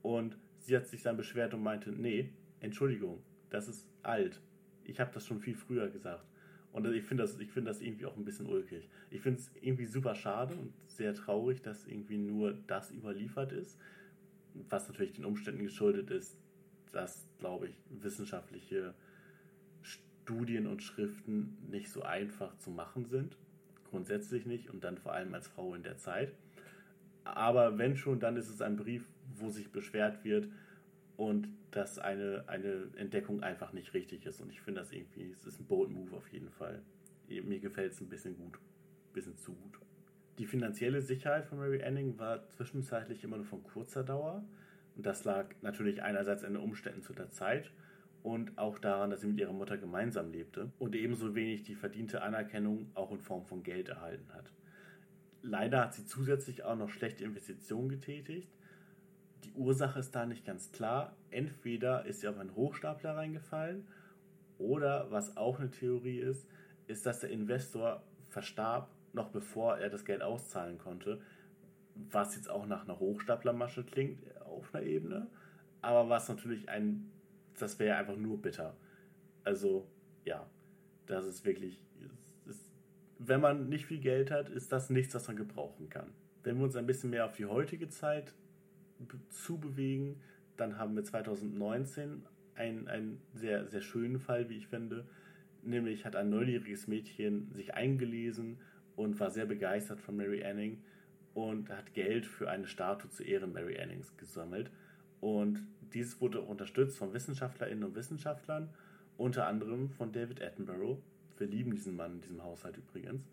Und 0.01 0.37
sie 0.57 0.75
hat 0.75 0.87
sich 0.87 1.01
dann 1.01 1.17
beschwert 1.17 1.53
und 1.53 1.63
meinte, 1.63 1.91
nee, 1.91 2.29
Entschuldigung, 2.59 3.21
das 3.49 3.67
ist 3.67 3.87
alt. 4.03 4.41
Ich 4.83 4.99
habe 4.99 5.11
das 5.13 5.25
schon 5.25 5.39
viel 5.39 5.55
früher 5.55 5.89
gesagt. 5.89 6.25
Und 6.71 6.85
ich 6.93 7.03
finde 7.03 7.23
das, 7.23 7.35
find 7.35 7.67
das 7.67 7.81
irgendwie 7.81 8.05
auch 8.05 8.15
ein 8.15 8.25
bisschen 8.25 8.45
ulkig. 8.45 8.89
Ich 9.09 9.21
finde 9.21 9.39
es 9.39 9.51
irgendwie 9.61 9.85
super 9.85 10.13
schade 10.13 10.53
und 10.55 10.73
sehr 10.87 11.15
traurig, 11.15 11.61
dass 11.61 11.87
irgendwie 11.87 12.17
nur 12.17 12.53
das 12.67 12.91
überliefert 12.91 13.51
ist. 13.51 13.79
Was 14.69 14.87
natürlich 14.87 15.13
den 15.13 15.25
Umständen 15.25 15.63
geschuldet 15.63 16.11
ist, 16.11 16.37
dass, 16.91 17.27
glaube 17.39 17.67
ich, 17.67 17.75
wissenschaftliche 17.89 18.93
Studien 19.81 20.67
und 20.67 20.83
Schriften 20.83 21.57
nicht 21.69 21.89
so 21.89 22.03
einfach 22.03 22.57
zu 22.57 22.71
machen 22.71 23.05
sind. 23.05 23.37
Grundsätzlich 23.89 24.45
nicht 24.45 24.69
und 24.69 24.83
dann 24.83 24.97
vor 24.97 25.13
allem 25.13 25.33
als 25.33 25.47
Frau 25.47 25.73
in 25.73 25.83
der 25.83 25.97
Zeit. 25.97 26.33
Aber 27.23 27.77
wenn 27.77 27.95
schon, 27.97 28.19
dann 28.19 28.37
ist 28.37 28.49
es 28.49 28.61
ein 28.61 28.75
Brief, 28.75 29.03
wo 29.37 29.49
sich 29.49 29.71
beschwert 29.71 30.23
wird 30.23 30.47
und 31.17 31.49
dass 31.71 31.99
eine, 31.99 32.43
eine 32.47 32.87
Entdeckung 32.95 33.43
einfach 33.43 33.73
nicht 33.73 33.93
richtig 33.93 34.25
ist. 34.25 34.41
Und 34.41 34.51
ich 34.51 34.61
finde 34.61 34.81
das 34.81 34.91
irgendwie, 34.91 35.29
es 35.31 35.45
ist 35.45 35.59
ein 35.59 35.65
Bold 35.65 35.91
Move 35.91 36.15
auf 36.15 36.27
jeden 36.29 36.49
Fall. 36.49 36.81
Mir 37.27 37.59
gefällt 37.59 37.91
es 37.91 38.01
ein 38.01 38.09
bisschen 38.09 38.35
gut, 38.37 38.55
ein 38.55 39.13
bisschen 39.13 39.37
zu 39.37 39.53
gut. 39.53 39.79
Die 40.39 40.45
finanzielle 40.45 41.01
Sicherheit 41.01 41.45
von 41.45 41.59
Mary 41.59 41.83
Anning 41.83 42.17
war 42.17 42.47
zwischenzeitlich 42.47 43.23
immer 43.23 43.35
nur 43.35 43.45
von 43.45 43.61
kurzer 43.61 44.03
Dauer. 44.03 44.43
Das 45.01 45.23
lag 45.23 45.47
natürlich 45.61 46.03
einerseits 46.03 46.43
an 46.43 46.53
den 46.53 46.61
Umständen 46.61 47.01
zu 47.01 47.13
der 47.13 47.29
Zeit 47.29 47.71
und 48.21 48.57
auch 48.57 48.79
daran, 48.79 49.09
dass 49.09 49.21
sie 49.21 49.27
mit 49.27 49.39
ihrer 49.39 49.53
Mutter 49.53 49.77
gemeinsam 49.77 50.31
lebte 50.31 50.71
und 50.77 50.95
ebenso 50.95 51.35
wenig 51.35 51.63
die 51.63 51.75
verdiente 51.75 52.21
Anerkennung 52.21 52.91
auch 52.95 53.11
in 53.11 53.21
Form 53.21 53.45
von 53.45 53.63
Geld 53.63 53.89
erhalten 53.89 54.27
hat. 54.33 54.51
Leider 55.41 55.81
hat 55.81 55.93
sie 55.93 56.05
zusätzlich 56.05 56.63
auch 56.63 56.75
noch 56.75 56.89
schlechte 56.89 57.23
Investitionen 57.23 57.87
getätigt. 57.87 58.49
Die 59.45 59.53
Ursache 59.53 59.99
ist 59.99 60.13
da 60.13 60.25
nicht 60.25 60.45
ganz 60.45 60.71
klar. 60.73 61.15
Entweder 61.31 62.05
ist 62.05 62.19
sie 62.21 62.27
auf 62.27 62.37
einen 62.37 62.55
Hochstapler 62.55 63.15
reingefallen 63.15 63.87
oder, 64.57 65.09
was 65.11 65.37
auch 65.37 65.59
eine 65.59 65.71
Theorie 65.71 66.19
ist, 66.19 66.45
ist, 66.87 67.05
dass 67.05 67.21
der 67.21 67.29
Investor 67.29 68.03
verstarb, 68.27 68.89
noch 69.13 69.29
bevor 69.29 69.77
er 69.77 69.89
das 69.89 70.03
Geld 70.03 70.21
auszahlen 70.21 70.77
konnte. 70.77 71.21
Was 72.11 72.35
jetzt 72.35 72.49
auch 72.49 72.65
nach 72.65 72.83
einer 72.83 72.99
Hochstaplermasche 72.99 73.85
klingt 73.85 74.19
auf 74.59 74.73
einer 74.75 74.85
Ebene, 74.85 75.27
aber 75.81 76.09
was 76.09 76.29
natürlich 76.29 76.69
ein, 76.69 77.09
das 77.57 77.79
wäre 77.79 77.97
einfach 77.97 78.17
nur 78.17 78.41
bitter. 78.41 78.75
Also, 79.43 79.87
ja, 80.25 80.45
das 81.05 81.25
ist 81.25 81.45
wirklich 81.45 81.81
wenn 83.19 83.41
man 83.41 83.67
nicht 83.67 83.85
viel 83.85 83.99
Geld 83.99 84.31
hat, 84.31 84.49
ist 84.49 84.71
das 84.71 84.89
nichts, 84.89 85.13
was 85.13 85.27
man 85.27 85.35
gebrauchen 85.35 85.89
kann. 85.89 86.07
Wenn 86.41 86.57
wir 86.57 86.63
uns 86.63 86.77
ein 86.77 86.87
bisschen 86.87 87.09
mehr 87.09 87.25
auf 87.25 87.33
die 87.33 87.45
heutige 87.45 87.89
Zeit 87.89 88.33
zubewegen, 89.29 90.21
dann 90.57 90.77
haben 90.77 90.95
wir 90.95 91.03
2019 91.03 92.23
einen, 92.55 92.87
einen 92.87 93.21
sehr, 93.33 93.67
sehr 93.67 93.81
schönen 93.81 94.19
Fall, 94.19 94.49
wie 94.49 94.57
ich 94.57 94.67
finde. 94.67 95.05
Nämlich 95.61 96.05
hat 96.05 96.15
ein 96.15 96.29
neunjähriges 96.29 96.87
Mädchen 96.87 97.51
sich 97.51 97.73
eingelesen 97.73 98.57
und 98.95 99.19
war 99.19 99.31
sehr 99.31 99.45
begeistert 99.45 99.99
von 99.99 100.15
Mary 100.15 100.43
Anning 100.43 100.81
und 101.39 101.69
hat 101.69 101.93
Geld 101.93 102.25
für 102.25 102.49
eine 102.49 102.67
Statue 102.67 103.09
zu 103.09 103.23
Ehren 103.23 103.53
Mary 103.53 103.79
Annings 103.79 104.15
gesammelt. 104.17 104.69
Und 105.21 105.65
dieses 105.93 106.19
wurde 106.19 106.41
unterstützt 106.41 106.97
von 106.97 107.13
WissenschaftlerInnen 107.13 107.85
und 107.85 107.95
Wissenschaftlern, 107.95 108.69
unter 109.17 109.47
anderem 109.47 109.89
von 109.89 110.11
David 110.11 110.41
Attenborough, 110.41 111.01
wir 111.37 111.47
lieben 111.47 111.73
diesen 111.73 111.95
Mann 111.95 112.15
in 112.15 112.21
diesem 112.21 112.43
Haushalt 112.43 112.77
übrigens. 112.77 113.23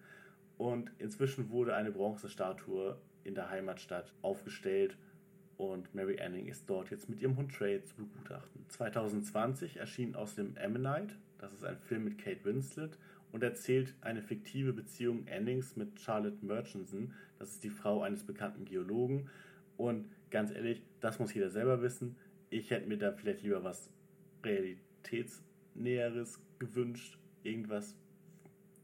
Und 0.56 0.90
inzwischen 0.98 1.50
wurde 1.50 1.74
eine 1.74 1.90
Bronzestatue 1.90 2.96
in 3.24 3.34
der 3.34 3.50
Heimatstadt 3.50 4.12
aufgestellt 4.22 4.96
und 5.56 5.94
Mary 5.94 6.20
Anning 6.20 6.46
ist 6.46 6.68
dort 6.70 6.90
jetzt 6.90 7.08
mit 7.08 7.20
ihrem 7.20 7.36
Hund 7.36 7.52
Trey 7.52 7.82
zu 7.82 7.96
begutachten. 7.96 8.64
2020 8.68 9.78
erschien 9.78 10.14
außerdem 10.14 10.56
Ammonite, 10.62 11.16
das 11.38 11.52
ist 11.52 11.64
ein 11.64 11.78
Film 11.78 12.04
mit 12.04 12.18
Kate 12.18 12.44
Winslet 12.44 12.98
und 13.37 13.42
erzählt 13.42 13.94
eine 14.01 14.22
fiktive 14.22 14.72
Beziehung 14.72 15.27
Annings 15.29 15.77
mit 15.77 16.01
Charlotte 16.01 16.38
Murchison, 16.40 17.12
das 17.38 17.51
ist 17.51 17.64
die 17.64 17.68
Frau 17.70 18.01
eines 18.01 18.25
bekannten 18.25 18.64
Geologen. 18.64 19.29
Und 19.77 20.09
ganz 20.31 20.51
ehrlich, 20.51 20.83
das 21.01 21.18
muss 21.18 21.35
jeder 21.35 21.51
selber 21.51 21.83
wissen. 21.83 22.16
Ich 22.49 22.70
hätte 22.70 22.88
mir 22.88 22.96
da 22.96 23.12
vielleicht 23.12 23.42
lieber 23.42 23.62
was 23.62 23.90
Realitätsnäheres 24.42 26.40
gewünscht, 26.59 27.18
irgendwas, 27.42 27.94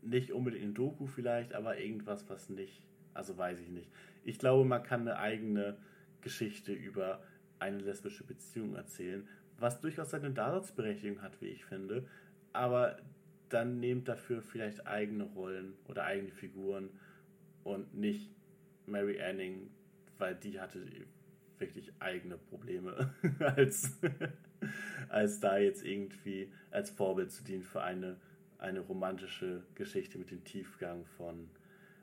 nicht 0.02 0.32
unbedingt 0.32 0.64
in 0.64 0.74
Doku 0.74 1.06
vielleicht, 1.06 1.54
aber 1.54 1.78
irgendwas, 1.78 2.28
was 2.28 2.50
nicht, 2.50 2.86
also 3.14 3.38
weiß 3.38 3.58
ich 3.58 3.70
nicht. 3.70 3.90
Ich 4.22 4.38
glaube, 4.38 4.68
man 4.68 4.82
kann 4.82 5.00
eine 5.00 5.16
eigene 5.16 5.78
Geschichte 6.20 6.74
über 6.74 7.22
eine 7.58 7.78
lesbische 7.78 8.24
Beziehung 8.24 8.74
erzählen, 8.74 9.26
was 9.56 9.80
durchaus 9.80 10.10
seine 10.10 10.30
Daseinsberechtigung 10.30 11.22
hat, 11.22 11.40
wie 11.40 11.46
ich 11.46 11.64
finde, 11.64 12.06
aber 12.52 12.98
dann 13.52 13.80
nehmt 13.80 14.08
dafür 14.08 14.42
vielleicht 14.42 14.86
eigene 14.86 15.24
Rollen 15.24 15.74
oder 15.86 16.04
eigene 16.04 16.32
Figuren 16.32 16.90
und 17.64 17.94
nicht 17.94 18.30
Mary 18.86 19.20
Anning, 19.20 19.70
weil 20.18 20.34
die 20.34 20.60
hatte 20.60 20.84
wirklich 21.58 21.92
eigene 22.00 22.36
Probleme, 22.36 23.14
als, 23.38 23.98
als 25.08 25.40
da 25.40 25.58
jetzt 25.58 25.84
irgendwie 25.84 26.52
als 26.70 26.90
Vorbild 26.90 27.30
zu 27.30 27.44
dienen 27.44 27.62
für 27.62 27.82
eine 27.82 28.16
eine 28.62 28.80
romantische 28.80 29.64
Geschichte 29.74 30.18
mit 30.18 30.30
dem 30.30 30.44
Tiefgang 30.44 31.04
von 31.16 31.50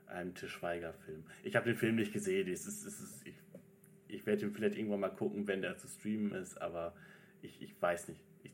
einem 0.08 0.36
Tischweiger-Film. 0.36 1.24
Ich 1.44 1.56
habe 1.56 1.70
den 1.70 1.78
Film 1.78 1.96
nicht 1.96 2.12
gesehen. 2.12 2.48
Es 2.50 2.68
ist, 2.68 2.86
es 2.86 3.00
ist, 3.00 3.26
ich, 3.26 3.36
ich 4.08 4.26
werde 4.26 4.46
ihn 4.46 4.52
vielleicht 4.52 4.76
irgendwann 4.76 5.00
mal 5.00 5.10
gucken, 5.10 5.48
wenn 5.48 5.62
der 5.62 5.78
zu 5.78 5.88
streamen 5.88 6.34
ist, 6.34 6.62
aber 6.62 6.96
ich, 7.42 7.62
ich 7.62 7.82
weiß 7.82 8.10
nicht. 8.10 8.22
Ich, 8.44 8.52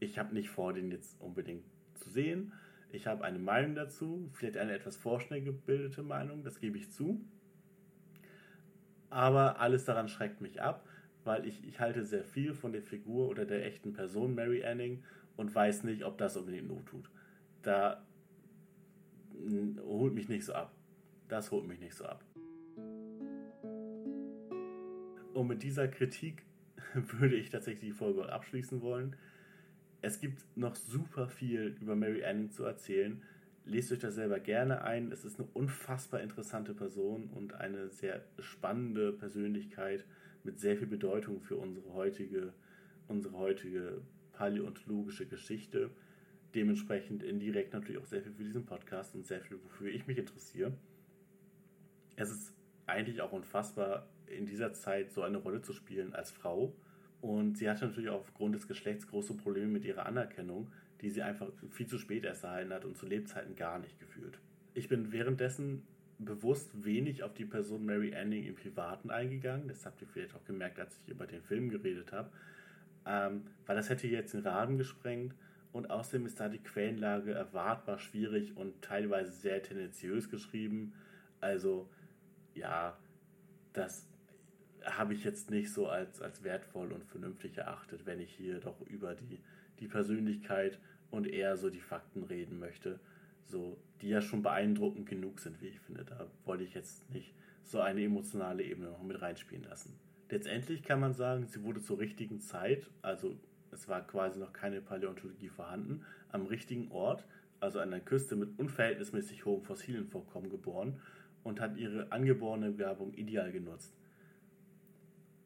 ich 0.00 0.18
habe 0.18 0.34
nicht 0.34 0.50
vor, 0.50 0.72
den 0.72 0.90
jetzt 0.90 1.20
unbedingt 1.20 1.64
zu 1.98 2.10
sehen. 2.10 2.52
Ich 2.90 3.06
habe 3.06 3.24
eine 3.24 3.38
Meinung 3.38 3.74
dazu, 3.74 4.30
vielleicht 4.32 4.56
eine 4.56 4.72
etwas 4.72 4.96
vorschnell 4.96 5.42
gebildete 5.42 6.02
Meinung, 6.02 6.42
das 6.42 6.58
gebe 6.58 6.78
ich 6.78 6.90
zu. 6.90 7.20
Aber 9.10 9.60
alles 9.60 9.84
daran 9.84 10.08
schreckt 10.08 10.40
mich 10.40 10.62
ab, 10.62 10.86
weil 11.24 11.46
ich, 11.46 11.66
ich 11.66 11.80
halte 11.80 12.04
sehr 12.04 12.24
viel 12.24 12.54
von 12.54 12.72
der 12.72 12.82
Figur 12.82 13.28
oder 13.28 13.44
der 13.44 13.66
echten 13.66 13.92
Person 13.92 14.34
Mary 14.34 14.64
Anning 14.64 15.02
und 15.36 15.54
weiß 15.54 15.84
nicht, 15.84 16.04
ob 16.04 16.18
das 16.18 16.36
unbedingt 16.36 16.68
Not 16.68 16.86
tut 16.86 17.10
da 17.62 18.04
holt 19.84 20.14
mich 20.14 20.28
nicht 20.28 20.44
so 20.44 20.52
ab. 20.54 20.72
Das 21.28 21.50
holt 21.50 21.66
mich 21.66 21.80
nicht 21.80 21.94
so 21.94 22.04
ab. 22.06 22.24
Und 25.34 25.46
mit 25.46 25.62
dieser 25.62 25.86
Kritik 25.88 26.44
würde 26.94 27.36
ich 27.36 27.50
tatsächlich 27.50 27.90
die 27.90 27.96
Folge 27.96 28.32
abschließen 28.32 28.80
wollen. 28.80 29.16
Es 30.08 30.20
gibt 30.20 30.42
noch 30.56 30.74
super 30.74 31.28
viel 31.28 31.76
über 31.82 31.94
Mary 31.94 32.24
Anning 32.24 32.50
zu 32.50 32.64
erzählen. 32.64 33.20
Lest 33.66 33.92
euch 33.92 33.98
das 33.98 34.14
selber 34.14 34.40
gerne 34.40 34.80
ein. 34.80 35.12
Es 35.12 35.22
ist 35.22 35.38
eine 35.38 35.46
unfassbar 35.52 36.22
interessante 36.22 36.72
Person 36.72 37.28
und 37.28 37.52
eine 37.52 37.90
sehr 37.90 38.24
spannende 38.38 39.12
Persönlichkeit 39.12 40.06
mit 40.44 40.60
sehr 40.60 40.78
viel 40.78 40.86
Bedeutung 40.86 41.42
für 41.42 41.56
unsere 41.56 41.92
heutige, 41.92 42.54
unsere 43.06 43.36
heutige 43.36 44.00
paläontologische 44.32 45.26
Geschichte 45.26 45.90
dementsprechend 46.54 47.22
indirekt 47.22 47.74
natürlich 47.74 48.00
auch 48.00 48.06
sehr 48.06 48.22
viel 48.22 48.32
für 48.32 48.44
diesen 48.44 48.64
Podcast 48.64 49.14
und 49.14 49.26
sehr 49.26 49.42
viel, 49.42 49.62
wofür 49.62 49.90
ich 49.90 50.06
mich 50.06 50.16
interessiere. 50.16 50.72
Es 52.16 52.30
ist 52.30 52.54
eigentlich 52.86 53.20
auch 53.20 53.32
unfassbar, 53.32 54.08
in 54.24 54.46
dieser 54.46 54.72
Zeit 54.72 55.12
so 55.12 55.20
eine 55.20 55.36
Rolle 55.36 55.60
zu 55.60 55.74
spielen 55.74 56.14
als 56.14 56.30
Frau. 56.30 56.74
Und 57.20 57.58
sie 57.58 57.68
hatte 57.68 57.86
natürlich 57.86 58.10
aufgrund 58.10 58.54
des 58.54 58.68
Geschlechts 58.68 59.08
große 59.08 59.34
Probleme 59.34 59.66
mit 59.66 59.84
ihrer 59.84 60.06
Anerkennung, 60.06 60.70
die 61.00 61.10
sie 61.10 61.22
einfach 61.22 61.48
viel 61.70 61.86
zu 61.86 61.98
spät 61.98 62.24
erst 62.24 62.44
erhalten 62.44 62.72
hat 62.72 62.84
und 62.84 62.96
zu 62.96 63.06
Lebzeiten 63.06 63.56
gar 63.56 63.78
nicht 63.78 63.98
gefühlt. 63.98 64.38
Ich 64.74 64.88
bin 64.88 65.12
währenddessen 65.12 65.82
bewusst 66.18 66.84
wenig 66.84 67.22
auf 67.22 67.34
die 67.34 67.44
Person 67.44 67.84
Mary 67.84 68.14
Anning 68.14 68.44
im 68.44 68.54
Privaten 68.54 69.10
eingegangen. 69.10 69.68
Das 69.68 69.86
habt 69.86 70.00
ihr 70.02 70.08
vielleicht 70.08 70.34
auch 70.34 70.44
gemerkt, 70.44 70.78
als 70.78 70.98
ich 71.02 71.12
über 71.12 71.26
den 71.26 71.42
Film 71.42 71.70
geredet 71.70 72.12
habe. 72.12 72.30
Ähm, 73.06 73.42
weil 73.66 73.76
das 73.76 73.88
hätte 73.88 74.06
jetzt 74.08 74.34
den 74.34 74.40
Rahmen 74.40 74.78
gesprengt 74.78 75.34
und 75.72 75.90
außerdem 75.90 76.26
ist 76.26 76.40
da 76.40 76.48
die 76.48 76.58
Quellenlage 76.58 77.32
erwartbar 77.32 77.98
schwierig 77.98 78.56
und 78.56 78.82
teilweise 78.82 79.30
sehr 79.30 79.62
tendenziös 79.62 80.28
geschrieben. 80.28 80.92
Also 81.40 81.88
ja, 82.54 82.96
das 83.72 84.06
habe 84.84 85.14
ich 85.14 85.24
jetzt 85.24 85.50
nicht 85.50 85.72
so 85.72 85.88
als, 85.88 86.20
als 86.20 86.42
wertvoll 86.44 86.92
und 86.92 87.04
vernünftig 87.04 87.56
erachtet, 87.58 88.06
wenn 88.06 88.20
ich 88.20 88.32
hier 88.34 88.60
doch 88.60 88.80
über 88.82 89.14
die, 89.14 89.40
die 89.80 89.88
Persönlichkeit 89.88 90.78
und 91.10 91.26
eher 91.26 91.56
so 91.56 91.70
die 91.70 91.80
Fakten 91.80 92.22
reden 92.24 92.58
möchte, 92.58 93.00
so 93.44 93.78
die 94.00 94.08
ja 94.08 94.20
schon 94.20 94.42
beeindruckend 94.42 95.08
genug 95.08 95.40
sind, 95.40 95.60
wie 95.60 95.68
ich 95.68 95.80
finde. 95.80 96.04
Da 96.04 96.26
wollte 96.44 96.64
ich 96.64 96.74
jetzt 96.74 97.08
nicht 97.10 97.34
so 97.62 97.80
eine 97.80 98.02
emotionale 98.02 98.62
Ebene 98.62 98.90
noch 98.90 99.02
mit 99.02 99.20
reinspielen 99.20 99.64
lassen. 99.64 99.98
Letztendlich 100.30 100.82
kann 100.82 101.00
man 101.00 101.14
sagen, 101.14 101.46
sie 101.46 101.62
wurde 101.62 101.80
zur 101.80 101.98
richtigen 101.98 102.40
Zeit, 102.40 102.90
also 103.02 103.38
es 103.70 103.88
war 103.88 104.06
quasi 104.06 104.38
noch 104.38 104.52
keine 104.52 104.80
Paläontologie 104.80 105.48
vorhanden, 105.48 106.04
am 106.30 106.46
richtigen 106.46 106.90
Ort, 106.90 107.24
also 107.60 107.80
an 107.80 107.90
der 107.90 108.00
Küste 108.00 108.36
mit 108.36 108.58
unverhältnismäßig 108.58 109.44
hohem 109.44 109.62
Fossilienvorkommen 109.62 110.50
geboren 110.50 111.00
und 111.44 111.60
hat 111.60 111.76
ihre 111.76 112.12
angeborene 112.12 112.78
Werbung 112.78 113.14
ideal 113.14 113.50
genutzt. 113.52 113.94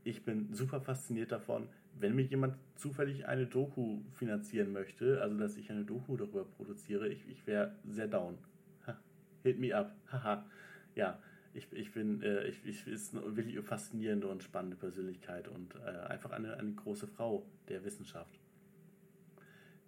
Ich 0.05 0.25
bin 0.25 0.53
super 0.53 0.81
fasziniert 0.81 1.31
davon, 1.31 1.69
wenn 1.99 2.15
mir 2.15 2.23
jemand 2.23 2.57
zufällig 2.75 3.27
eine 3.27 3.47
Doku 3.47 4.01
finanzieren 4.15 4.73
möchte, 4.73 5.21
also 5.23 5.39
dass 5.39 5.57
ich 5.57 5.71
eine 5.71 5.85
Doku 5.85 6.17
darüber 6.17 6.45
produziere, 6.45 7.09
ich, 7.09 7.29
ich 7.29 7.47
wäre 7.47 7.77
sehr 7.89 8.09
down. 8.09 8.39
Ha, 8.87 8.99
hit 9.43 9.59
me 9.59 9.77
up. 9.77 9.95
Haha. 10.11 10.45
ja, 10.95 11.19
ich, 11.55 11.71
ich 11.73 11.93
bin, 11.93 12.23
äh, 12.23 12.47
ich, 12.47 12.65
ich 12.65 12.87
ist 12.87 13.15
eine 13.15 13.37
wirklich 13.37 13.59
faszinierende 13.61 14.27
und 14.27 14.43
spannende 14.43 14.77
Persönlichkeit 14.77 15.49
und 15.49 15.75
äh, 15.77 16.09
einfach 16.09 16.31
eine, 16.31 16.57
eine 16.57 16.73
große 16.73 17.07
Frau 17.07 17.47
der 17.69 17.85
Wissenschaft. 17.85 18.42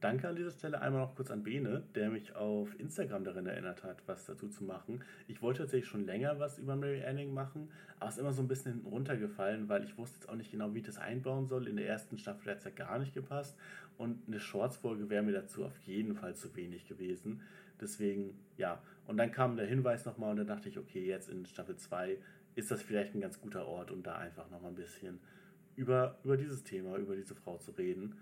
Danke 0.05 0.29
an 0.29 0.37
dieser 0.37 0.51
Stelle 0.51 0.83
einmal 0.83 1.01
noch 1.01 1.15
kurz 1.15 1.31
an 1.31 1.43
Bene, 1.43 1.83
der 1.95 2.11
mich 2.11 2.37
auf 2.37 2.79
Instagram 2.79 3.25
darin 3.25 3.47
erinnert 3.47 3.85
hat, 3.85 4.03
was 4.05 4.27
dazu 4.27 4.49
zu 4.49 4.63
machen. 4.63 5.03
Ich 5.29 5.41
wollte 5.41 5.63
tatsächlich 5.63 5.89
schon 5.89 6.05
länger 6.05 6.39
was 6.39 6.59
über 6.59 6.77
Mary 6.77 7.03
Anning 7.03 7.33
machen, 7.33 7.71
aber 7.99 8.11
es 8.11 8.17
ist 8.17 8.21
immer 8.21 8.35
so 8.35 8.43
ein 8.43 8.47
bisschen 8.47 8.73
hinten 8.73 8.89
runtergefallen, 8.89 9.71
weil 9.71 9.83
ich 9.83 9.97
wusste 9.97 10.19
jetzt 10.19 10.29
auch 10.29 10.35
nicht 10.35 10.51
genau, 10.51 10.75
wie 10.75 10.81
ich 10.81 10.85
das 10.85 10.99
einbauen 10.99 11.47
soll. 11.47 11.67
In 11.69 11.77
der 11.77 11.89
ersten 11.89 12.19
Staffel 12.19 12.51
hat 12.51 12.59
es 12.59 12.65
ja 12.65 12.71
gar 12.73 12.99
nicht 12.99 13.15
gepasst 13.15 13.57
und 13.97 14.29
eine 14.29 14.41
Shorts-Folge 14.41 15.09
wäre 15.09 15.23
mir 15.23 15.33
dazu 15.33 15.65
auf 15.65 15.79
jeden 15.87 16.15
Fall 16.17 16.37
zu 16.37 16.55
wenig 16.55 16.87
gewesen. 16.87 17.41
Deswegen, 17.81 18.39
ja. 18.59 18.83
Und 19.07 19.17
dann 19.17 19.33
kam 19.33 19.57
der 19.57 19.65
Hinweis 19.65 20.05
nochmal 20.05 20.33
und 20.33 20.37
dann 20.37 20.49
dachte 20.49 20.69
ich, 20.69 20.79
okay, 20.79 21.03
jetzt 21.07 21.31
in 21.31 21.47
Staffel 21.47 21.77
2 21.77 22.19
ist 22.57 22.71
das 22.71 22.83
vielleicht 22.83 23.15
ein 23.15 23.23
ganz 23.23 23.41
guter 23.41 23.67
Ort, 23.67 23.91
um 23.91 24.03
da 24.03 24.17
einfach 24.17 24.51
nochmal 24.51 24.73
ein 24.73 24.77
bisschen 24.77 25.19
über, 25.77 26.19
über 26.25 26.37
dieses 26.37 26.63
Thema, 26.63 26.99
über 26.99 27.17
diese 27.17 27.35
Frau 27.35 27.57
zu 27.57 27.71
reden 27.71 28.17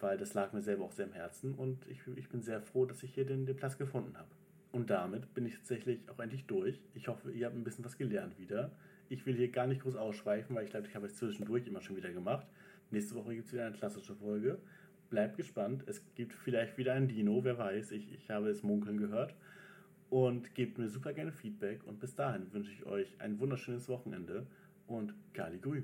weil 0.00 0.18
das 0.18 0.34
lag 0.34 0.52
mir 0.52 0.62
selber 0.62 0.84
auch 0.84 0.92
sehr 0.92 1.06
im 1.06 1.12
Herzen 1.12 1.54
und 1.54 1.86
ich, 1.88 2.00
ich 2.16 2.28
bin 2.28 2.42
sehr 2.42 2.60
froh, 2.60 2.84
dass 2.84 3.02
ich 3.02 3.14
hier 3.14 3.24
den, 3.24 3.46
den 3.46 3.56
Platz 3.56 3.78
gefunden 3.78 4.16
habe. 4.16 4.28
Und 4.72 4.90
damit 4.90 5.32
bin 5.32 5.46
ich 5.46 5.54
tatsächlich 5.54 6.00
auch 6.08 6.18
endlich 6.18 6.44
durch. 6.44 6.78
Ich 6.94 7.08
hoffe, 7.08 7.30
ihr 7.32 7.46
habt 7.46 7.56
ein 7.56 7.64
bisschen 7.64 7.84
was 7.84 7.96
gelernt 7.96 8.38
wieder. 8.38 8.72
Ich 9.08 9.24
will 9.24 9.34
hier 9.34 9.50
gar 9.50 9.66
nicht 9.66 9.82
groß 9.82 9.96
ausschweifen, 9.96 10.54
weil 10.54 10.64
ich 10.64 10.70
glaube, 10.70 10.86
ich 10.86 10.94
habe 10.94 11.06
es 11.06 11.16
zwischendurch 11.16 11.66
immer 11.66 11.80
schon 11.80 11.96
wieder 11.96 12.12
gemacht. 12.12 12.46
Nächste 12.90 13.14
Woche 13.14 13.34
gibt 13.34 13.46
es 13.46 13.52
wieder 13.52 13.66
eine 13.66 13.76
klassische 13.76 14.14
Folge. 14.14 14.58
Bleibt 15.08 15.36
gespannt. 15.36 15.84
Es 15.86 16.02
gibt 16.14 16.34
vielleicht 16.34 16.76
wieder 16.76 16.92
ein 16.92 17.08
Dino, 17.08 17.42
wer 17.42 17.56
weiß. 17.56 17.92
Ich, 17.92 18.12
ich 18.12 18.28
habe 18.28 18.50
es 18.50 18.62
munkeln 18.62 18.98
gehört. 18.98 19.34
Und 20.10 20.54
gebt 20.54 20.78
mir 20.78 20.88
super 20.88 21.12
gerne 21.12 21.32
Feedback. 21.32 21.82
Und 21.84 21.98
bis 21.98 22.14
dahin 22.14 22.52
wünsche 22.52 22.72
ich 22.72 22.84
euch 22.84 23.08
ein 23.20 23.38
wunderschönes 23.38 23.88
Wochenende 23.88 24.46
und 24.86 25.14
Gali 25.32 25.58
Grü. 25.58 25.82